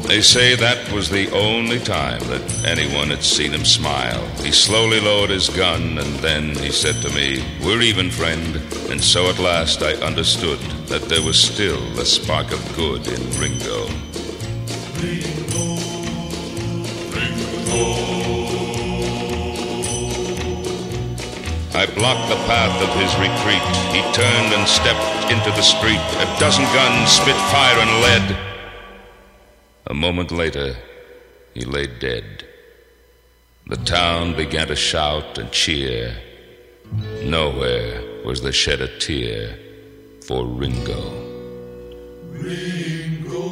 They 0.06 0.22
say 0.22 0.54
that 0.54 0.92
was 0.92 1.10
the 1.10 1.28
only 1.32 1.80
time 1.80 2.20
that 2.28 2.64
anyone 2.64 3.10
had 3.10 3.24
seen 3.24 3.50
him 3.50 3.64
smile. 3.64 4.24
He 4.38 4.52
slowly 4.52 5.00
lowered 5.00 5.30
his 5.30 5.48
gun, 5.48 5.98
and 5.98 6.14
then 6.20 6.54
he 6.54 6.70
said 6.70 7.02
to 7.02 7.10
me, 7.10 7.44
We're 7.60 7.82
even, 7.82 8.12
friend. 8.12 8.54
And 8.88 9.02
so 9.02 9.28
at 9.28 9.40
last 9.40 9.82
I 9.82 9.94
understood 9.94 10.60
that 10.86 11.08
there 11.08 11.22
was 11.22 11.36
still 11.40 11.82
a 11.98 12.06
spark 12.06 12.52
of 12.52 12.62
good 12.76 13.04
in 13.08 13.20
Ringo. 13.34 13.88
Ringo. 15.02 15.74
Ringo. 17.10 18.16
I 21.74 21.84
blocked 21.98 22.30
the 22.30 22.40
path 22.46 22.78
of 22.80 22.94
his 22.94 23.12
retreat. 23.18 23.66
He 23.90 24.02
turned 24.14 24.54
and 24.54 24.68
stepped 24.68 25.32
into 25.32 25.50
the 25.50 25.66
street. 25.66 26.00
A 26.22 26.26
dozen 26.38 26.64
guns 26.72 27.10
spit 27.10 27.36
fire 27.50 27.78
and 27.80 27.90
lead. 28.06 28.55
A 29.88 29.94
moment 29.94 30.32
later, 30.32 30.74
he 31.54 31.64
lay 31.64 31.86
dead. 31.86 32.44
The 33.68 33.76
town 33.76 34.34
began 34.34 34.66
to 34.66 34.74
shout 34.74 35.38
and 35.38 35.50
cheer. 35.52 36.16
Nowhere 37.22 38.02
was 38.24 38.42
there 38.42 38.50
shed 38.52 38.80
a 38.80 38.98
tear 38.98 39.56
for 40.26 40.44
Ringo. 40.44 41.02
Ringo. 42.30 43.46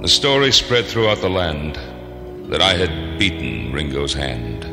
The 0.00 0.08
story 0.08 0.50
spread 0.52 0.86
throughout 0.86 1.18
the 1.18 1.28
land 1.28 1.76
that 2.50 2.62
I 2.62 2.72
had 2.72 3.18
beaten 3.18 3.70
Ringo's 3.70 4.14
hand. 4.14 4.64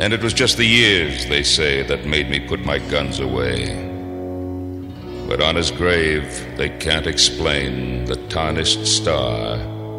And 0.00 0.14
it 0.14 0.22
was 0.22 0.32
just 0.32 0.56
the 0.56 0.66
years, 0.66 1.26
they 1.26 1.42
say, 1.42 1.82
that 1.82 2.06
made 2.06 2.30
me 2.30 2.40
put 2.40 2.64
my 2.64 2.78
guns 2.78 3.20
away. 3.20 3.93
But 5.26 5.40
on 5.40 5.56
his 5.56 5.70
grave, 5.70 6.56
they 6.56 6.68
can't 6.68 7.06
explain 7.06 8.04
the 8.04 8.16
tarnished 8.28 8.86
star 8.86 9.58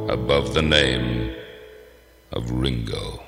above 0.09 0.53
the 0.53 0.61
name 0.61 1.35
of 2.31 2.51
Ringo. 2.51 3.23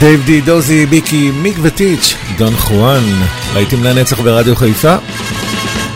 דייב 0.00 0.24
די, 0.26 0.40
דוזי, 0.40 0.86
מיקי, 0.86 1.30
מיק 1.30 1.56
וטיץ', 1.62 2.14
דון 2.36 2.56
חואן, 2.56 3.02
ראיתם 3.54 3.84
לנצח 3.84 4.20
ברדיו 4.20 4.56
חיפה? 4.56 4.96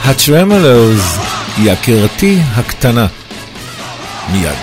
הטרמלוז, 0.05 1.19
יקירתי 1.59 2.38
הקטנה. 2.55 3.07
מיד. 4.33 4.59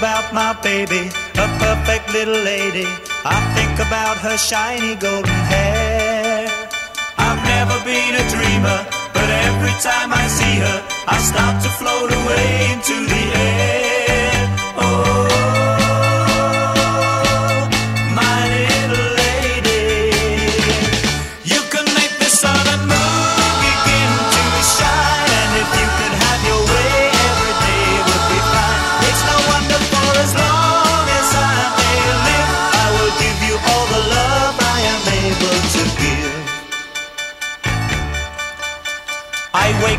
about 0.00 0.26
my 0.34 0.52
baby, 0.62 1.04
a 1.44 1.48
perfect 1.64 2.06
little 2.12 2.42
lady. 2.52 2.88
I 3.24 3.38
think 3.56 3.74
about 3.86 4.16
her 4.18 4.36
shiny 4.36 4.94
golden 5.06 5.40
hair. 5.52 6.44
I've 7.26 7.42
never 7.54 7.76
been 7.90 8.12
a 8.22 8.24
dreamer, 8.34 8.78
but 9.16 9.28
every 9.48 9.74
time 9.88 10.10
I 10.12 10.24
see 10.38 10.56
her, 10.66 10.95
I 11.08 11.18
start 11.18 11.62
to 11.62 11.68
float 11.68 12.10
away 12.12 12.72
into 12.72 13.06
the 13.06 13.38
air. 13.38 13.55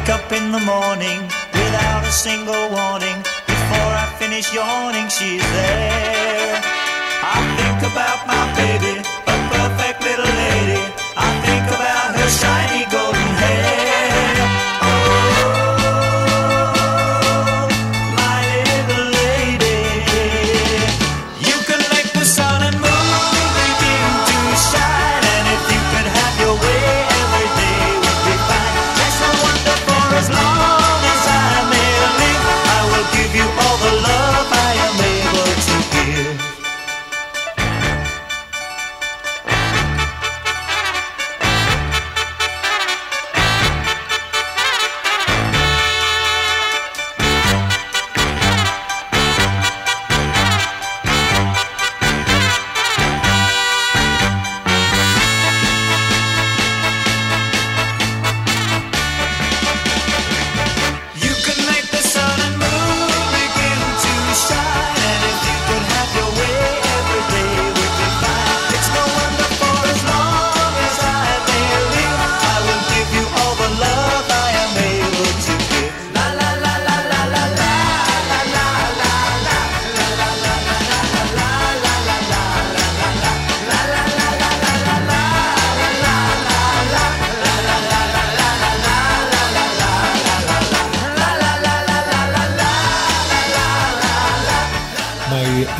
wake 0.07 0.15
up 0.15 0.31
in 0.31 0.51
the 0.51 0.59
morning 0.59 1.21
without 1.53 2.03
a 2.03 2.11
single 2.11 2.69
warning. 2.69 3.17
Before 3.45 3.91
I 4.03 4.15
finish 4.19 4.53
yawning, 4.53 5.09
she's 5.09 5.41
there. 5.41 6.61
I 7.23 7.37
think 7.57 7.91
about 7.91 8.27
my 8.27 8.55
baby. 8.55 8.96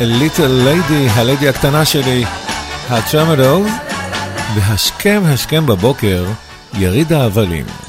ליטל 0.08 0.46
ליידי, 0.46 1.08
הליידי 1.08 1.48
הקטנה 1.48 1.84
שלי, 1.84 2.24
הטרמדוב, 2.90 3.68
והשכם 4.54 5.22
השכם 5.24 5.66
בבוקר, 5.66 6.24
יריד 6.74 7.12
ההבלים. 7.12 7.87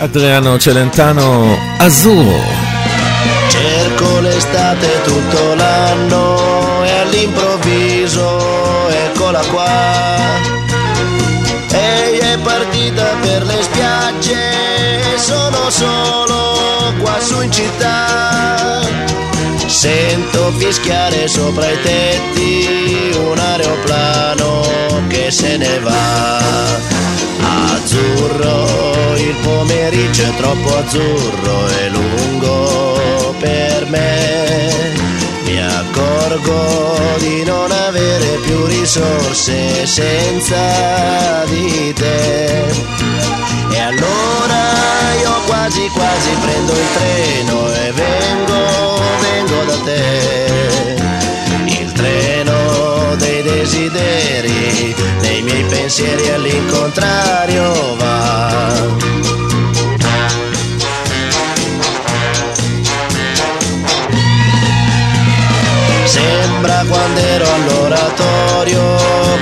Adriano 0.00 0.58
Celentano, 0.58 1.58
Azzurro. 1.76 2.40
Cerco 3.48 4.20
l'estate 4.20 5.02
tutto 5.04 5.54
l'anno 5.54 6.82
e 6.84 6.90
all'improvviso 7.00 8.88
eccola 8.88 9.40
qua. 9.50 9.68
Ehi 11.70 12.18
è 12.18 12.38
partita 12.42 13.04
per 13.20 13.42
le 13.44 13.62
spiagge, 13.62 15.18
sono 15.18 15.68
solo 15.68 16.94
qua 17.00 17.20
su 17.20 17.42
in 17.42 17.52
città. 17.52 18.29
Sento 19.80 20.52
fischiare 20.58 21.26
sopra 21.26 21.66
i 21.70 21.80
tetti 21.80 23.16
un 23.16 23.38
aeroplano 23.38 24.60
che 25.08 25.30
se 25.30 25.56
ne 25.56 25.78
va. 25.78 26.38
Azzurro, 27.72 29.16
il 29.16 29.34
pomeriggio 29.36 30.22
è 30.24 30.34
troppo 30.36 30.76
azzurro 30.76 31.68
e 31.68 31.88
lungo 31.88 33.34
per 33.38 33.86
me. 33.86 34.49
Accorgo 35.78 37.16
di 37.18 37.44
non 37.44 37.70
avere 37.70 38.38
più 38.42 38.66
risorse 38.66 39.86
senza 39.86 41.44
di 41.46 41.92
te. 41.94 42.64
E 43.72 43.78
allora 43.78 44.62
io 45.20 45.32
quasi 45.46 45.88
quasi 45.88 46.30
prendo 46.40 46.72
il 46.72 46.86
treno 46.94 47.72
e 47.72 47.92
vengo, 47.92 49.00
vengo 49.20 49.64
da 49.64 49.78
te. 49.84 50.96
Il 51.66 51.92
treno 51.92 53.14
dei 53.16 53.42
desideri, 53.42 54.94
nei 55.20 55.42
miei 55.42 55.64
pensieri 55.64 56.30
all'incontrario 56.30 57.96
va. 57.96 59.19
Sembra 66.62 66.84
quando 66.86 67.20
ero 67.20 67.46
all'oratorio 67.54 68.82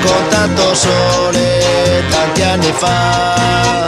con 0.05 0.29
tanto 0.29 0.73
sole 0.73 2.05
tanti 2.11 2.43
anni 2.43 2.73
fa. 2.73 3.87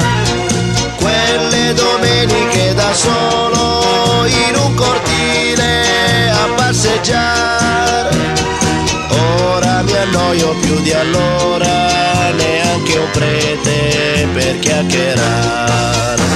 Quelle 0.97 1.73
domeniche 1.75 2.75
da 2.75 2.93
solo 2.93 4.27
in 4.27 4.57
un 4.57 4.75
cortile 4.75 6.29
a 6.29 6.49
passeggiare. 6.57 8.19
Ora 9.45 9.83
mi 9.83 9.95
annoio 9.95 10.53
più 10.63 10.81
di 10.81 10.93
allora, 10.93 12.33
neanche 12.33 12.99
un 12.99 13.11
prete 13.13 14.29
per 14.35 14.59
chiacchierare. 14.59 16.30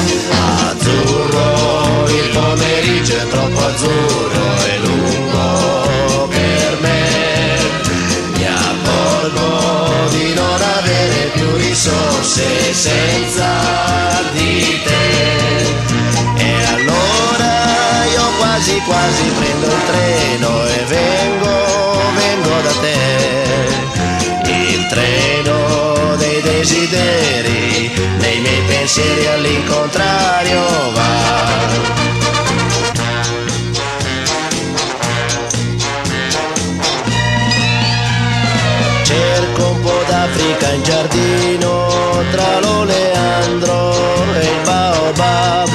Tra 42.34 42.58
l'oleandro 42.58 43.94
e 44.34 44.40
il 44.40 44.60
baobab. 44.64 45.68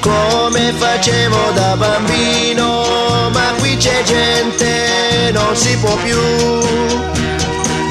Come 0.00 0.72
facevo 0.72 1.50
da 1.54 1.76
bambino, 1.76 3.28
ma 3.30 3.52
qui 3.58 3.76
c'è 3.76 4.02
gente, 4.02 5.30
non 5.32 5.54
si 5.54 5.76
può 5.76 5.94
più. 5.96 6.18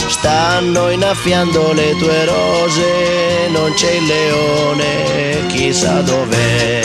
Stanno 0.07 0.89
innaffiando 0.89 1.71
le 1.73 1.95
tue 1.97 2.25
rose, 2.25 3.47
non 3.49 3.71
c'è 3.73 3.91
il 3.91 4.05
leone, 4.05 5.45
chissà 5.47 6.01
dov'è. 6.01 6.81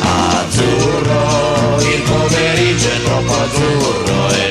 Azzurro, 0.00 1.80
il 1.80 2.02
pomeriggio 2.02 2.88
è 2.88 3.02
troppo 3.02 3.32
azzurro 3.32 4.28
e 4.30 4.47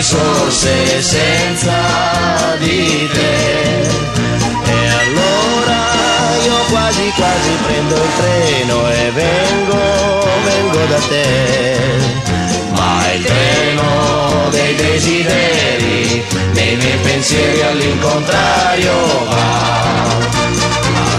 risorse 0.00 1.02
senza 1.02 2.56
di 2.58 3.06
te. 3.12 3.82
E 4.64 4.88
allora 5.02 5.80
io 6.42 6.56
quasi 6.70 7.12
quasi 7.16 7.50
prendo 7.66 7.94
il 7.96 8.10
treno 8.16 8.90
e 8.90 9.10
vengo, 9.10 9.82
vengo 10.44 10.84
da 10.86 11.00
te. 11.06 11.76
Ma 12.70 13.12
il 13.12 13.24
treno 13.24 14.48
dei 14.48 14.74
desideri, 14.74 16.24
nei 16.54 16.76
miei 16.76 16.98
pensieri 17.02 17.60
all'incontrario 17.60 18.92
va. 19.28 20.08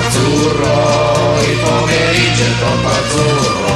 Azzurro, 0.07 1.37
il 1.51 1.57
pomeriggio 1.57 2.43
è 2.43 2.57
troppo 2.57 2.87
azzurro 2.87 3.70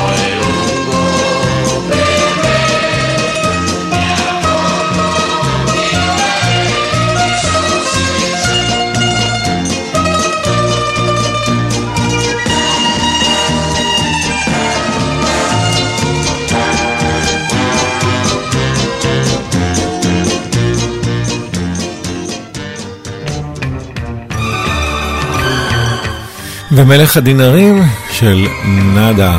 ומלך 26.75 27.17
הדינרים 27.17 27.83
של 28.11 28.49
נאדה. 28.95 29.39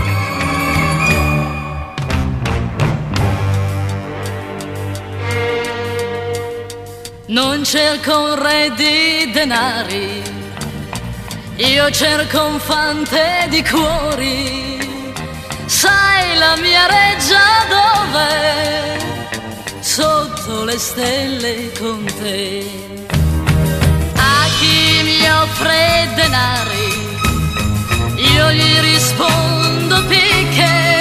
Non 7.33 7.63
cerco 7.63 8.13
un 8.27 8.35
re 8.43 8.71
di 8.75 9.31
denari, 9.31 10.21
io 11.55 11.89
cerco 11.91 12.39
un 12.51 12.59
fante 12.59 13.47
di 13.49 13.63
cuori. 13.63 14.41
Sai 15.65 16.37
la 16.43 16.53
mia 16.57 16.85
reggia 16.87 17.47
dove? 17.75 18.29
Sotto 19.79 20.65
le 20.65 20.77
stelle 20.77 21.71
con 21.79 22.03
te. 22.19 22.65
A 24.15 24.37
chi 24.59 25.01
mi 25.07 25.19
offre 25.41 26.09
denari, 26.15 26.94
Io 28.36 28.50
gli 28.52 28.80
rispondo 28.80 30.04
picche. 30.04 30.95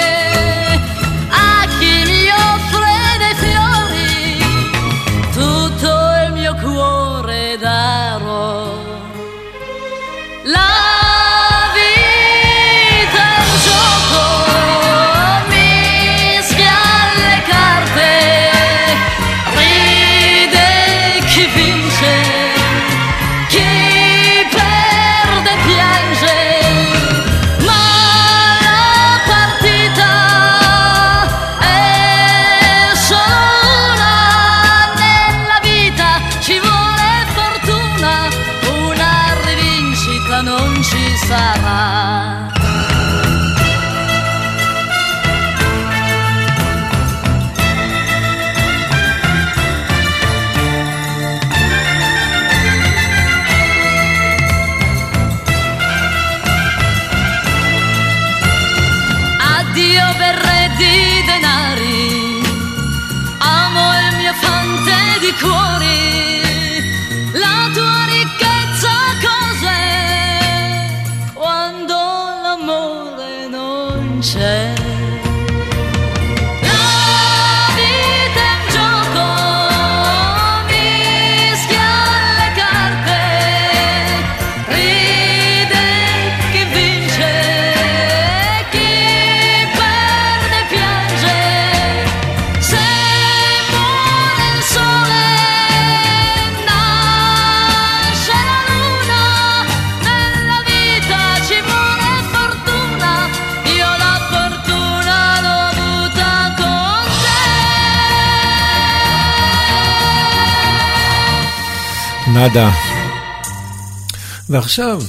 ועכשיו, 114.66 115.02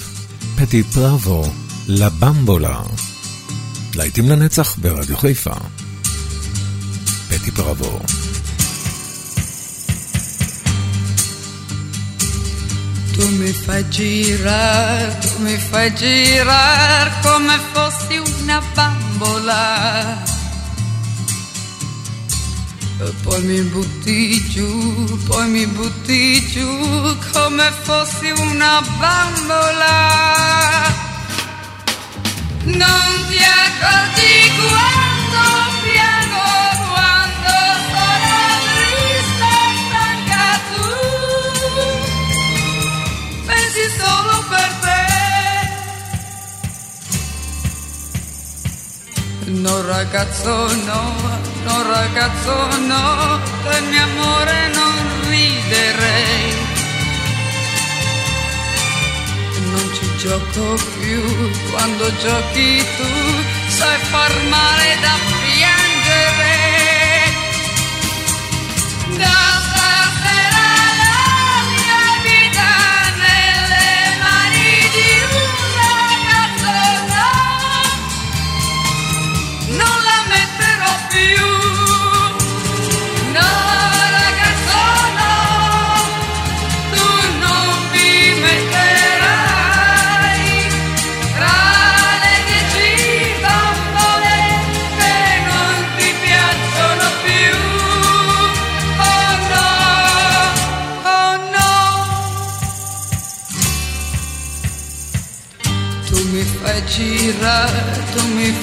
פטי 0.55 0.83
פראבו, 0.83 1.51
לבמבולה. 1.87 2.81
להיטים 3.95 4.29
לנצח 4.29 4.75
ברדיו 4.77 5.17
חיפה. 5.17 5.53
פטי 7.29 7.51
פראבו. 7.51 7.99
Tu 13.13 13.23
mi 13.39 13.51
fai 13.65 13.83
girare, 13.95 15.17
tu 15.21 15.29
mi 15.43 15.55
fai 15.69 15.89
girare 16.01 17.11
come 17.23 17.57
fossi 17.71 18.17
una 18.27 18.59
bambola. 18.75 19.65
E 23.05 23.09
poi 23.23 23.41
mi 23.49 23.61
butti 23.73 24.19
giù, 24.53 24.69
poi 25.27 25.47
mi 25.53 25.65
butti 25.77 26.21
giù 26.53 26.69
come 27.33 27.67
fossi 27.87 28.29
una 28.31 28.81
bambola. 28.99 29.95
Non 32.63 33.25
ti 33.29 33.39
accorgi 33.61 34.51
quando 34.59 35.43
piango, 35.87 36.49
quando 36.91 37.53
sono 37.91 38.35
triste 38.75 39.51
e 39.63 39.73
stanca 39.85 40.45
tu 40.69 40.87
pensi 43.45 43.83
solo 44.01 44.35
per 44.49 44.69
te. 44.83 45.03
No 49.63 49.75
ragazzo 49.93 50.53
no, 50.89 51.01
no 51.63 51.75
ragazzo 51.95 52.53
no, 52.91 53.39
del 53.63 53.83
mio 53.85 54.03
amore 54.03 54.57
non 54.73 54.93
riderei. 55.29 56.56
Gioco 60.17 60.75
più, 60.99 61.21
quando 61.69 62.15
giochi 62.17 62.83
tu 62.97 63.09
sai 63.67 63.99
far 64.09 64.33
male 64.49 64.97
da 65.01 65.15
piangere. 65.41 66.56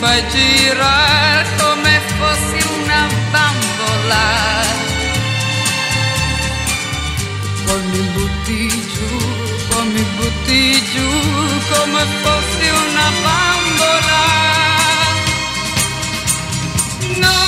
Fai 0.05 0.23
girare 0.29 1.47
come 1.61 1.93
fossi 2.19 2.61
una 2.77 3.09
bambola. 3.33 4.27
Poi 7.65 7.83
mi 7.91 8.03
butti 8.15 8.69
giù, 8.93 9.11
poi 9.69 9.87
mi 9.95 10.05
butti 10.17 10.63
giù 10.93 11.09
come 11.73 12.03
fossi 12.23 12.67
una 12.85 13.09
bambola. 13.25 14.23
Non 17.23 17.44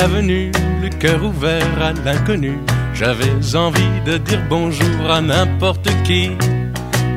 l'avenue, 0.00 0.50
le 0.82 0.88
cœur 0.88 1.22
ouvert 1.22 1.82
à 1.82 1.92
l'inconnu. 1.92 2.58
J'avais 2.94 3.32
envie 3.54 4.00
de 4.06 4.16
dire 4.16 4.40
bonjour 4.48 5.10
à 5.10 5.20
n'importe 5.20 5.88
qui, 6.04 6.30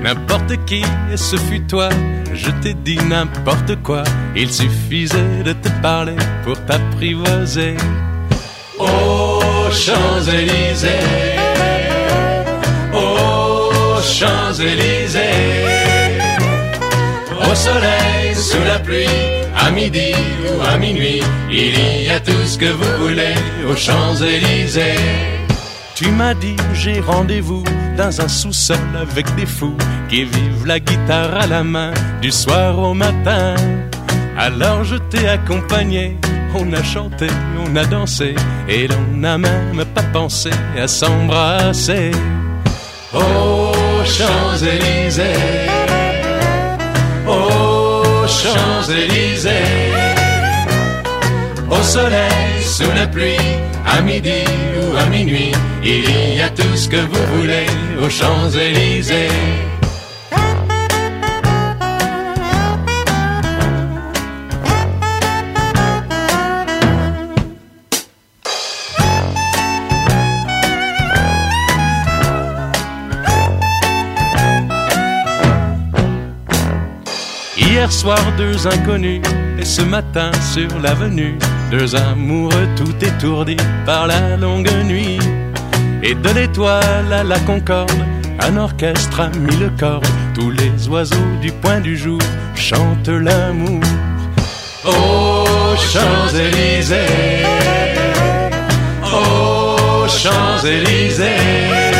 n'importe 0.04 0.54
qui, 0.66 0.84
et 1.12 1.18
ce 1.18 1.38
fut 1.38 1.62
toi. 1.62 1.88
Je 2.34 2.52
t'ai 2.62 2.74
dit 2.74 2.98
n'importe 2.98 3.82
quoi, 3.84 4.04
il 4.36 4.52
suffisait 4.52 5.44
de 5.46 5.54
te 5.54 5.70
parler 5.82 6.18
pour 6.44 6.58
t'apprivoiser. 6.66 7.76
Aux 8.80 9.72
Champs-Élysées, 9.84 11.08
aux 12.94 14.02
Champs-Élysées, 14.18 15.22
au 17.50 17.56
soleil, 17.56 18.36
sous 18.36 18.66
la 18.72 18.80
pluie, 18.80 19.43
à 19.66 19.72
midi 19.72 20.14
ou 20.46 20.62
à 20.62 20.78
minuit, 20.78 21.22
il 21.50 22.04
y 22.06 22.10
a 22.10 22.20
tout 22.20 22.44
ce 22.46 22.58
que 22.58 22.72
vous 22.72 23.04
voulez 23.04 23.36
aux 23.70 23.76
Champs-Élysées. 23.76 24.96
Tu 25.96 26.08
m'as 26.12 26.34
dit 26.34 26.56
j'ai 26.74 27.00
rendez-vous 27.00 27.64
dans 27.98 28.20
un 28.20 28.28
sous-sol 28.28 28.78
avec 29.00 29.34
des 29.36 29.46
fous 29.46 29.78
qui 30.10 30.26
vivent 30.26 30.66
la 30.66 30.80
guitare 30.80 31.36
à 31.36 31.48
la 31.48 31.64
main 31.64 31.94
du 32.22 32.32
soir 32.32 32.78
au 32.80 32.94
matin. 32.94 33.56
Alors 34.38 34.84
je 34.84 34.96
t'ai 34.96 35.28
accompagné, 35.28 36.18
on 36.56 36.74
a 36.74 36.84
chanté, 36.84 37.28
on 37.64 37.76
a 37.76 37.86
dansé 37.86 38.36
et 38.68 38.88
l'on 38.88 39.18
n'a 39.18 39.38
même 39.38 39.86
pas 39.94 40.04
pensé 40.12 40.50
à 40.78 40.88
s'embrasser. 40.88 42.12
Aux 43.14 44.04
Champs-Élysées, 44.04 45.70
Champs-Élysées, 48.42 49.50
au 51.70 51.82
soleil, 51.84 52.64
sous 52.64 52.92
la 52.96 53.08
pluie, 53.08 53.38
à 53.86 54.02
midi 54.02 54.44
ou 54.82 54.98
à 54.98 55.06
minuit, 55.06 55.52
il 55.84 56.36
y 56.36 56.42
a 56.42 56.50
tout 56.50 56.76
ce 56.76 56.90
que 56.90 56.98
vous 56.98 57.26
voulez 57.38 57.68
aux 58.02 58.10
Champs-Élysées. 58.10 59.73
Hier 77.84 77.92
soir, 77.92 78.24
deux 78.38 78.66
inconnus, 78.66 79.22
et 79.60 79.66
ce 79.66 79.82
matin 79.82 80.32
sur 80.54 80.80
l'avenue, 80.80 81.38
deux 81.70 81.94
amoureux 81.98 82.70
tout 82.78 82.96
étourdis 83.06 83.58
par 83.86 84.08
la 84.08 84.38
longue 84.38 84.72
nuit. 84.86 85.20
Et 86.02 86.16
de 86.16 86.30
l'étoile 86.30 87.12
à 87.12 87.26
la 87.26 87.38
concorde, 87.40 87.92
un 88.40 88.56
orchestre 88.56 89.20
a 89.20 89.28
mis 89.38 89.58
le 89.58 89.70
corps. 89.78 90.02
Tous 90.34 90.50
les 90.50 90.88
oiseaux 90.88 91.36
du 91.42 91.52
point 91.52 91.82
du 91.82 91.98
jour 91.98 92.22
chantent 92.56 93.10
l'amour. 93.10 93.82
Aux 94.86 95.76
Champs-Élysées, 95.76 97.44
aux 99.04 100.08
Champs-Élysées, 100.08 101.93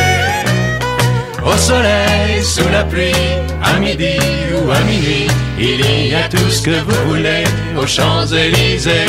au 1.54 1.58
soleil, 1.58 2.44
sous 2.44 2.68
la 2.70 2.84
pluie, 2.84 3.14
à 3.62 3.80
midi 3.80 4.18
ou 4.56 4.72
à 4.72 4.80
minuit, 4.82 5.28
il 5.58 6.10
y 6.10 6.16
a 6.16 6.28
tout 6.28 6.50
ce 6.50 6.62
que 6.62 6.78
vous 6.88 7.10
voulez 7.10 7.44
aux 7.78 7.88
Champs-Élysées, 7.88 9.06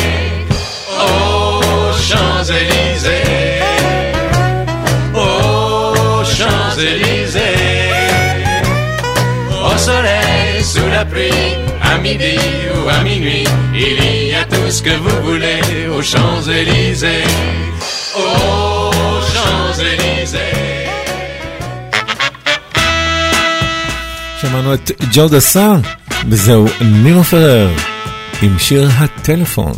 aux 0.90 1.92
Champs-Élysées, 2.08 3.60
aux 5.14 6.24
Champs-Élysées, 6.24 7.40
au 9.50 9.78
soleil, 9.78 10.62
sous 10.62 10.88
la 10.90 11.04
pluie, 11.04 11.56
à 11.82 11.98
midi 11.98 12.36
ou 12.74 12.88
à 12.88 13.02
minuit, 13.02 13.44
il 13.74 14.28
y 14.30 14.34
a 14.34 14.44
tout 14.44 14.70
ce 14.70 14.82
que 14.82 14.94
vous 15.04 15.22
voulez 15.22 15.60
aux 15.96 16.02
Champs-Élysées, 16.02 17.24
aux 18.16 18.90
Champs-Élysées. 19.32 20.84
שמענו 24.48 24.74
את 24.74 24.90
ג'ו 25.12 25.28
דסה, 25.28 25.74
וזהו 26.28 26.66
נינו 26.80 27.24
פרר, 27.24 27.68
עם 28.42 28.58
שיר 28.58 28.88
הטלפון. 28.98 29.72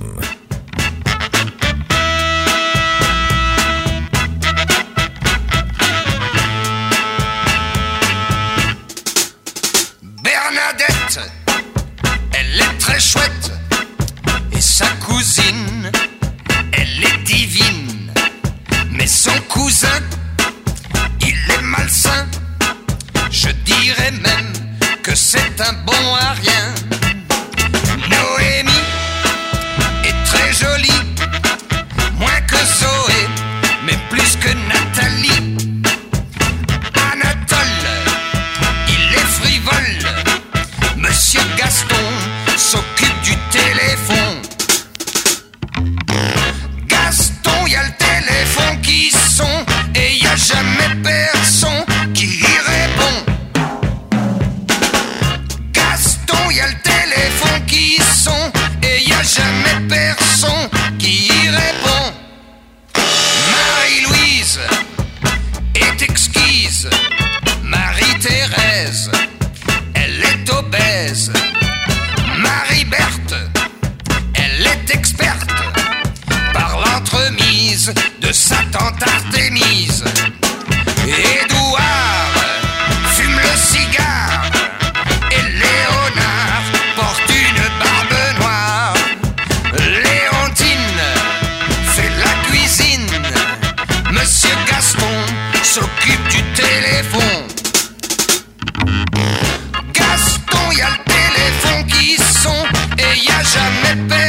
A 103.55 104.26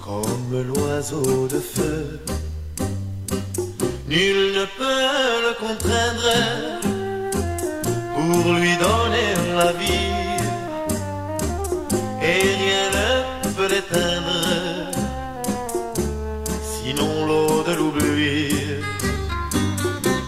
comme 0.00 0.62
l'oiseau 0.68 1.48
de 1.48 1.58
feu. 1.58 2.20
Nul 4.08 4.52
ne 4.58 4.64
peut 4.78 5.40
le 5.46 5.54
contraindre 5.58 6.32
pour 8.14 8.52
lui 8.54 8.76
donner 8.76 9.30
la 9.56 9.72
vie 9.72 10.12
et 12.22 12.42
rien 12.62 12.84
ne 12.98 13.48
peut 13.56 13.68
l'éteindre 13.74 14.36
sinon 16.72 17.26
l'eau 17.26 17.62
de 17.66 17.72
l'oubli. 17.74 18.48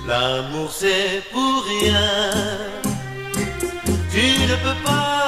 L'amour 0.09 0.70
c'est 0.72 1.22
pour 1.32 1.64
rien, 1.64 2.30
tu 4.12 4.26
ne 4.51 4.57
peux 4.64 4.80
pas 4.84 5.24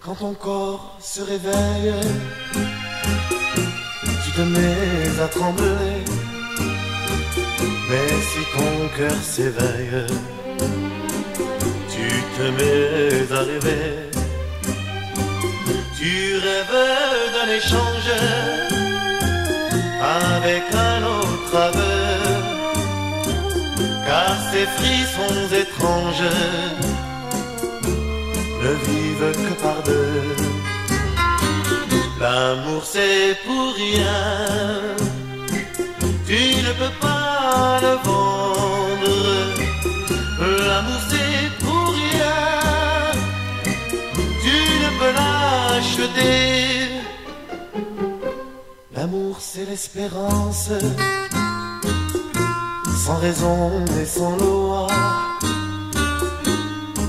Quand 0.00 0.14
ton 0.14 0.32
corps 0.32 0.96
se 1.00 1.20
réveille, 1.20 1.92
tu 4.24 4.30
te 4.30 4.40
mets 4.40 5.20
à 5.22 5.28
trembler. 5.28 6.02
Mais 7.90 8.08
si 8.30 8.40
ton 8.56 8.72
cœur 8.96 9.18
s'éveille, 9.22 10.06
tu 11.94 12.08
te 12.36 12.44
mets 12.56 13.32
à 13.32 13.40
rêver. 13.40 14.10
Tu 15.98 16.36
rêves 16.46 16.82
d'un 17.34 17.50
échange 17.52 18.10
avec 20.00 20.64
un 20.72 21.02
autre 21.04 21.56
aveu, 21.68 21.82
car 21.92 22.13
ces 24.54 24.66
frissons 24.78 25.46
étranges 25.62 26.30
ne 28.62 28.72
vivent 28.86 29.32
que 29.44 29.52
par 29.64 29.78
deux. 29.90 30.30
L'amour 32.20 32.82
c'est 32.92 33.36
pour 33.44 33.68
rien, 33.84 34.20
tu 36.28 36.40
ne 36.66 36.72
peux 36.80 36.96
pas 37.06 37.80
le 37.86 37.94
vendre. 38.08 39.16
L'amour 40.68 41.02
c'est 41.10 41.46
pour 41.64 41.86
rien, 42.02 42.40
tu 44.44 44.58
ne 44.84 44.90
peux 44.98 45.12
l'acheter. 45.20 46.34
L'amour 48.96 49.36
c'est 49.40 49.66
l'espérance, 49.70 50.70
sans 53.04 53.18
raison 53.18 53.84
et 54.00 54.06
sans 54.06 54.36
loi. 54.36 54.86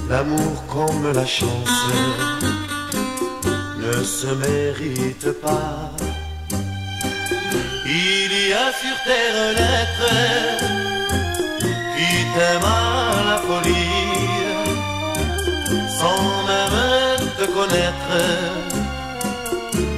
L'amour 0.09 0.55
comme 0.73 1.05
la 1.13 1.25
chance 1.25 1.79
ne 3.83 4.03
se 4.03 4.27
mérite 4.45 5.31
pas. 5.45 5.91
Il 7.85 8.31
y 8.49 8.53
a 8.65 8.67
sur 8.81 8.97
terre 9.07 9.35
un 9.49 9.55
être 9.81 10.07
qui 11.95 12.11
t'aime 12.33 12.65
à 12.65 13.23
la 13.29 13.37
folie, 13.47 14.11
sans 15.99 16.23
même 16.51 17.29
te 17.39 17.45
connaître, 17.57 18.17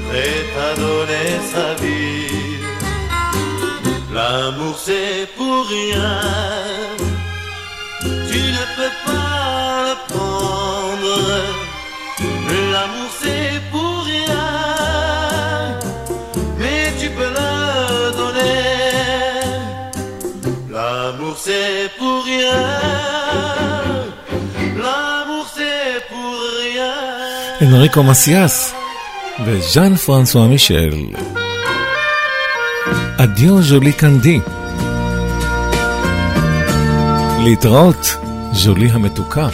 prêt 0.07 0.45
à 0.67 0.75
donner 0.75 1.29
sa 1.53 1.67
vie. 1.81 2.36
L'amour 4.36 4.76
c'est 4.86 5.26
pour 5.38 5.60
rien, 5.76 6.20
tu 8.30 8.40
ne 8.56 8.64
peux 8.76 8.94
pas 9.06 9.84
le 9.86 9.94
prendre. 10.12 11.14
L'amour 12.72 13.10
c'est 13.22 13.54
pour 13.72 13.94
rien, 14.12 14.44
mais 16.62 16.82
tu 17.00 17.08
peux 17.16 17.32
le 17.40 17.52
donner. 18.20 18.68
L'amour 20.74 21.36
c'est 21.46 21.90
pour 21.98 22.18
rien, 22.30 22.62
l'amour 24.82 25.46
c'est 25.56 25.96
pour 26.10 26.34
rien. 26.60 26.94
אנריקו 27.62 28.02
מסיאס 28.02 28.72
וז'אן 29.46 29.96
פרנסואה 29.96 30.46
מישל. 30.46 30.94
אדיו 33.19 33.61
ז'ולי 33.61 33.93
קנדי. 33.93 34.39
להתראות, 37.43 38.17
ז'ולי 38.51 38.89
המתוקה. 38.91 39.47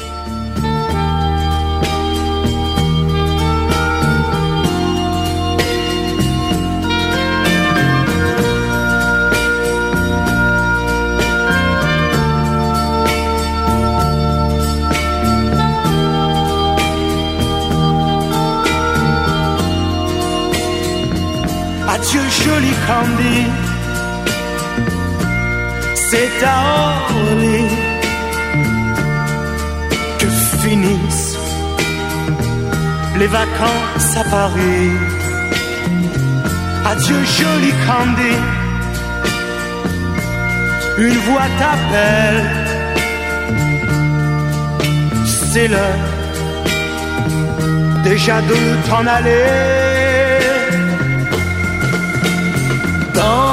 Que 30.19 30.27
finissent 30.61 31.37
les 33.19 33.27
vacances 33.27 34.17
à 34.17 34.23
Paris. 34.23 34.91
Adieu 36.85 37.19
joli 37.37 37.71
Candy, 37.85 38.35
une 40.97 41.19
voix 41.27 41.49
t'appelle, 41.59 42.43
c'est 45.25 45.67
l'heure 45.67 46.09
déjà 48.03 48.41
de 48.41 48.57
t'en 48.87 49.05
aller. 49.07 49.83
dans 53.13 53.52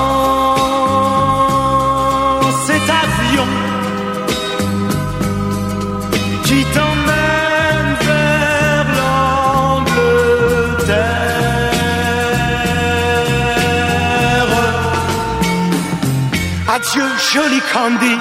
Adieu, 17.31 17.43
joli 17.43 17.61
Candy, 17.73 18.19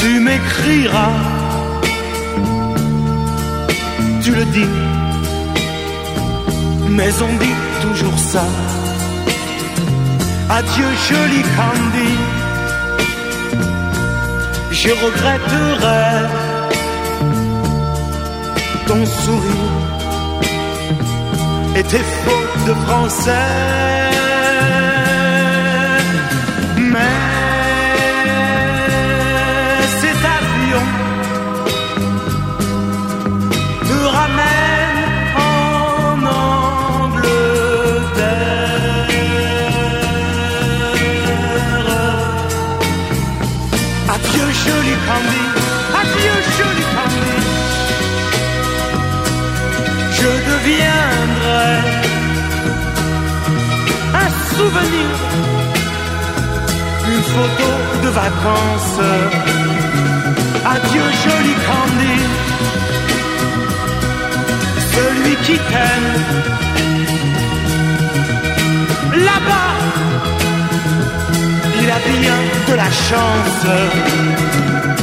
tu 0.00 0.20
m'écriras, 0.20 1.12
tu 4.22 4.34
le 4.34 4.44
dis, 4.44 4.66
mais 6.90 7.12
on 7.22 7.32
dit 7.38 7.58
toujours 7.82 8.18
ça. 8.18 8.44
Adieu 10.50 10.88
joli 11.08 11.42
Candy, 11.56 12.12
je 14.70 14.90
regretterai 15.04 16.28
ton 18.86 19.06
sourire 19.06 19.76
et 21.76 21.82
tes 21.84 22.04
fautes 22.22 22.66
de 22.66 22.74
français. 22.86 24.17
Souvenir, 54.58 55.10
une 57.12 57.24
photo 57.34 57.70
de 58.04 58.10
vacances. 58.22 59.00
Adieu 60.74 61.06
joli 61.24 61.54
Candy, 61.66 62.18
celui 64.94 65.34
qui 65.44 65.56
t'aime. 65.68 66.12
Là-bas, 69.28 69.74
il 71.80 71.88
a 71.98 72.00
bien 72.12 72.38
de 72.68 72.74
la 72.82 72.90
chance. 73.06 74.97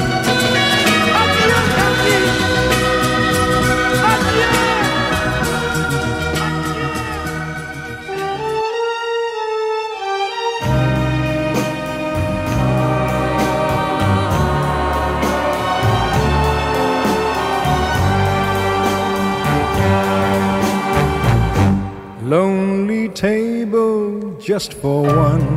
Just 24.55 24.73
for 24.75 25.01
one. 25.03 25.47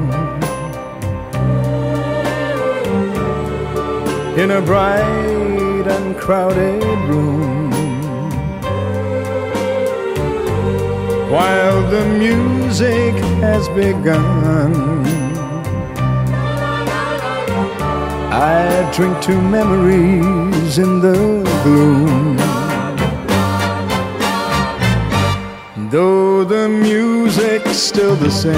in 4.42 4.50
a 4.50 4.60
bright 4.60 5.86
and 5.96 6.16
crowded 6.16 6.82
room. 7.08 7.70
While 11.34 11.80
the 11.94 12.04
music 12.24 13.14
has 13.46 13.68
begun, 13.68 14.74
I 18.32 18.90
drink 18.96 19.14
to 19.28 19.34
memories 19.56 20.78
in 20.78 20.92
the 21.06 21.18
gloom. 21.62 22.36
Though 25.92 26.42
the 26.42 26.68
music's 26.68 27.67
still 27.78 28.16
the 28.16 28.30
same, 28.30 28.54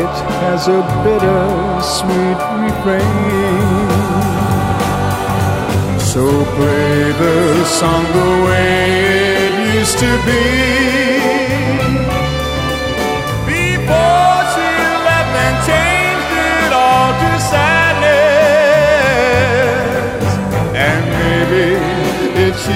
it 0.00 0.14
has 0.42 0.68
a 0.68 0.80
bitter 1.02 1.80
sweet 1.82 2.38
refrain. 2.62 3.02
So 5.98 6.44
play 6.54 7.12
the 7.12 7.64
song 7.64 8.04
the 8.04 8.44
way 8.46 9.46
it 9.46 9.74
used 9.74 9.98
to 9.98 10.12
be. 10.24 11.11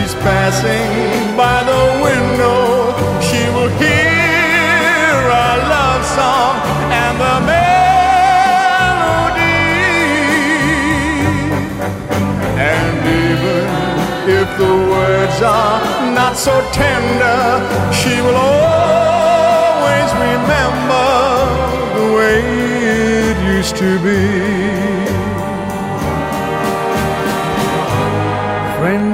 She's 0.07 0.15
passing 0.23 1.37
by 1.37 1.63
the 1.65 1.83
window, 2.03 2.93
she 3.21 3.43
will 3.55 3.71
hear 3.83 5.17
our 5.43 5.59
love 5.75 6.05
song 6.19 6.55
and 7.03 7.15
the 7.25 7.35
melody. 7.51 7.73
And 12.71 12.95
even 13.25 13.67
if 14.41 14.49
the 14.59 14.75
words 14.93 15.43
are 15.43 15.81
not 16.15 16.37
so 16.37 16.55
tender, 16.73 17.43
she 17.93 18.21
will 18.21 18.37
always 18.37 20.11
remember 20.29 21.09
the 21.99 22.07
way 22.17 22.39
it 23.31 23.37
used 23.57 23.77
to 23.77 23.99
be. 24.05 24.96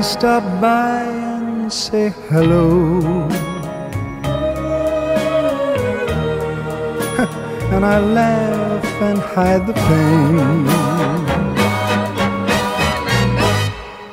Stop 0.02 0.42
by 0.60 1.04
and 1.04 1.72
say 1.72 2.12
hello. 2.28 3.00
and 7.70 7.84
I 7.86 8.00
laugh 8.00 8.84
and 9.00 9.18
hide 9.20 9.64
the 9.64 9.74
pain. 9.74 10.66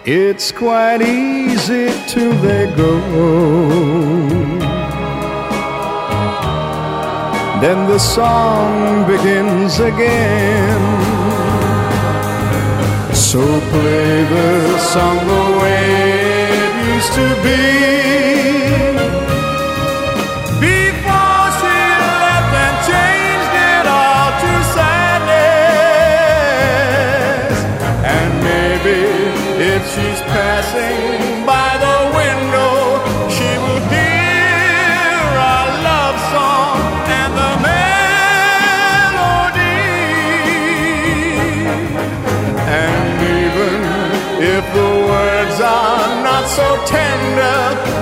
It's 0.05 0.51
quite 0.51 1.01
easy 1.01 1.89
till 2.07 2.33
they 2.33 2.71
go. 2.75 2.99
Then 7.61 7.87
the 7.87 7.97
song 7.97 9.07
begins 9.07 9.79
again. 9.79 11.08
So 13.31 13.41
play 13.45 14.23
the 14.23 14.79
song 14.79 15.17
the 15.27 15.45
way 15.61 15.85
it 16.65 16.73
used 16.95 17.13
to 17.13 17.27
be. 17.45 17.63
Before 20.59 21.45
she 21.59 21.77
left 22.25 22.53
and 22.65 22.77
changed 22.89 23.53
it 23.69 23.85
all 23.85 24.29
to 24.41 24.51
sadness. 24.73 25.59
And 28.15 28.31
maybe 28.49 28.99
if 29.73 29.81
she's 29.93 30.21
passing 30.33 31.18
so 46.59 46.85
tender, 46.85 47.98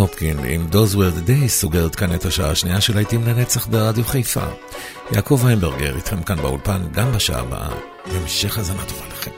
הופקין 0.00 0.38
עם 0.48 0.66
Those 0.70 0.94
were 0.94 1.18
the 1.18 1.28
days 1.28 1.48
סוגרת 1.48 1.94
כאן 1.94 2.14
את 2.14 2.24
השעה 2.24 2.50
השנייה 2.50 2.80
של 2.80 2.94
להיטים 2.94 3.26
לנצח 3.26 3.66
ברדיו 3.66 4.04
חיפה. 4.04 4.44
יעקב 5.12 5.40
ויינברגר 5.44 5.96
איתכם 5.96 6.22
כאן 6.22 6.36
באולפן 6.36 6.82
גם 6.92 7.12
בשעה 7.12 7.40
הבאה. 7.40 7.68
המשך 8.06 8.58
האזנה 8.58 8.82
טובה 8.84 9.06
לכם. 9.12 9.30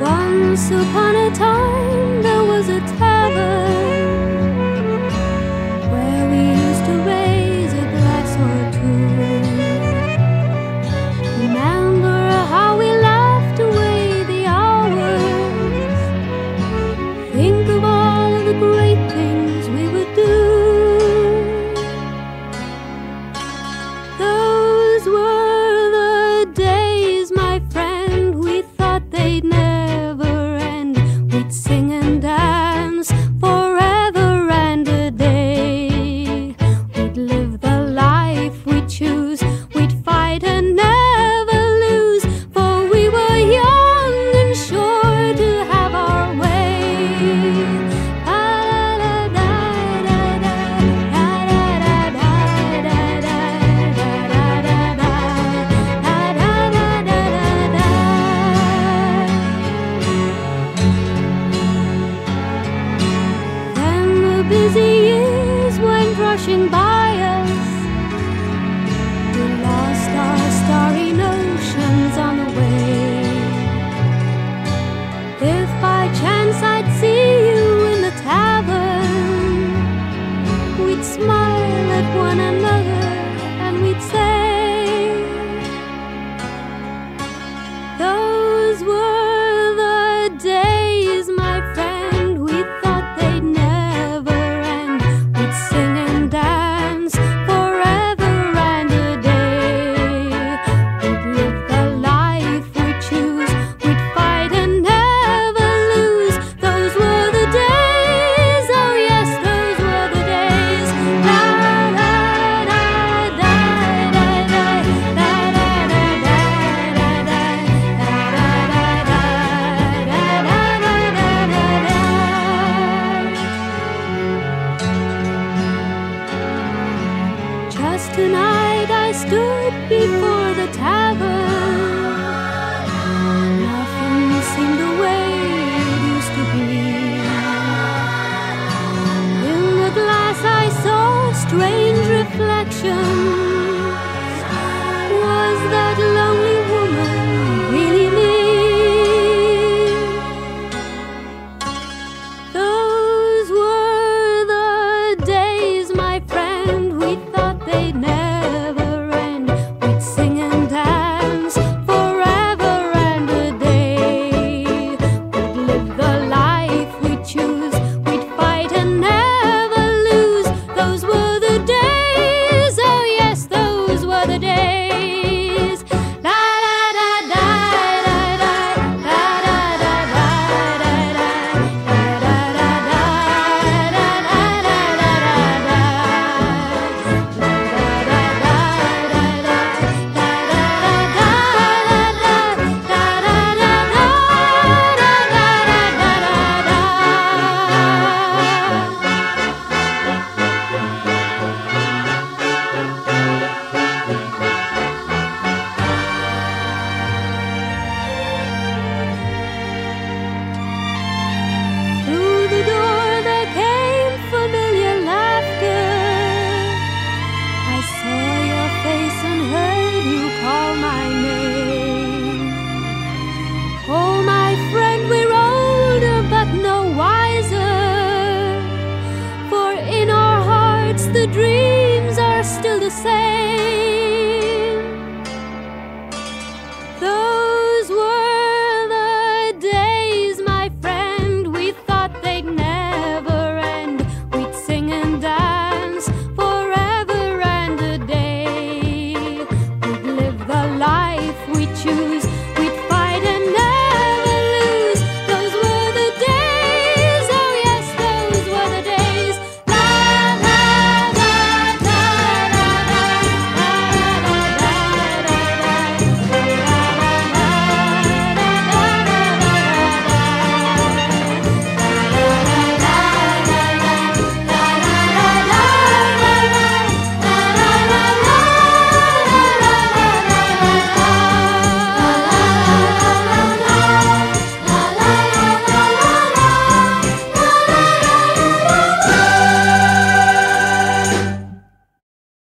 Once 0.00 0.70
upon 0.70 1.14
a 1.26 1.30
time 1.38 2.22
there 2.22 2.44
was 2.52 2.68
a 2.68 2.80
tavern 2.98 3.81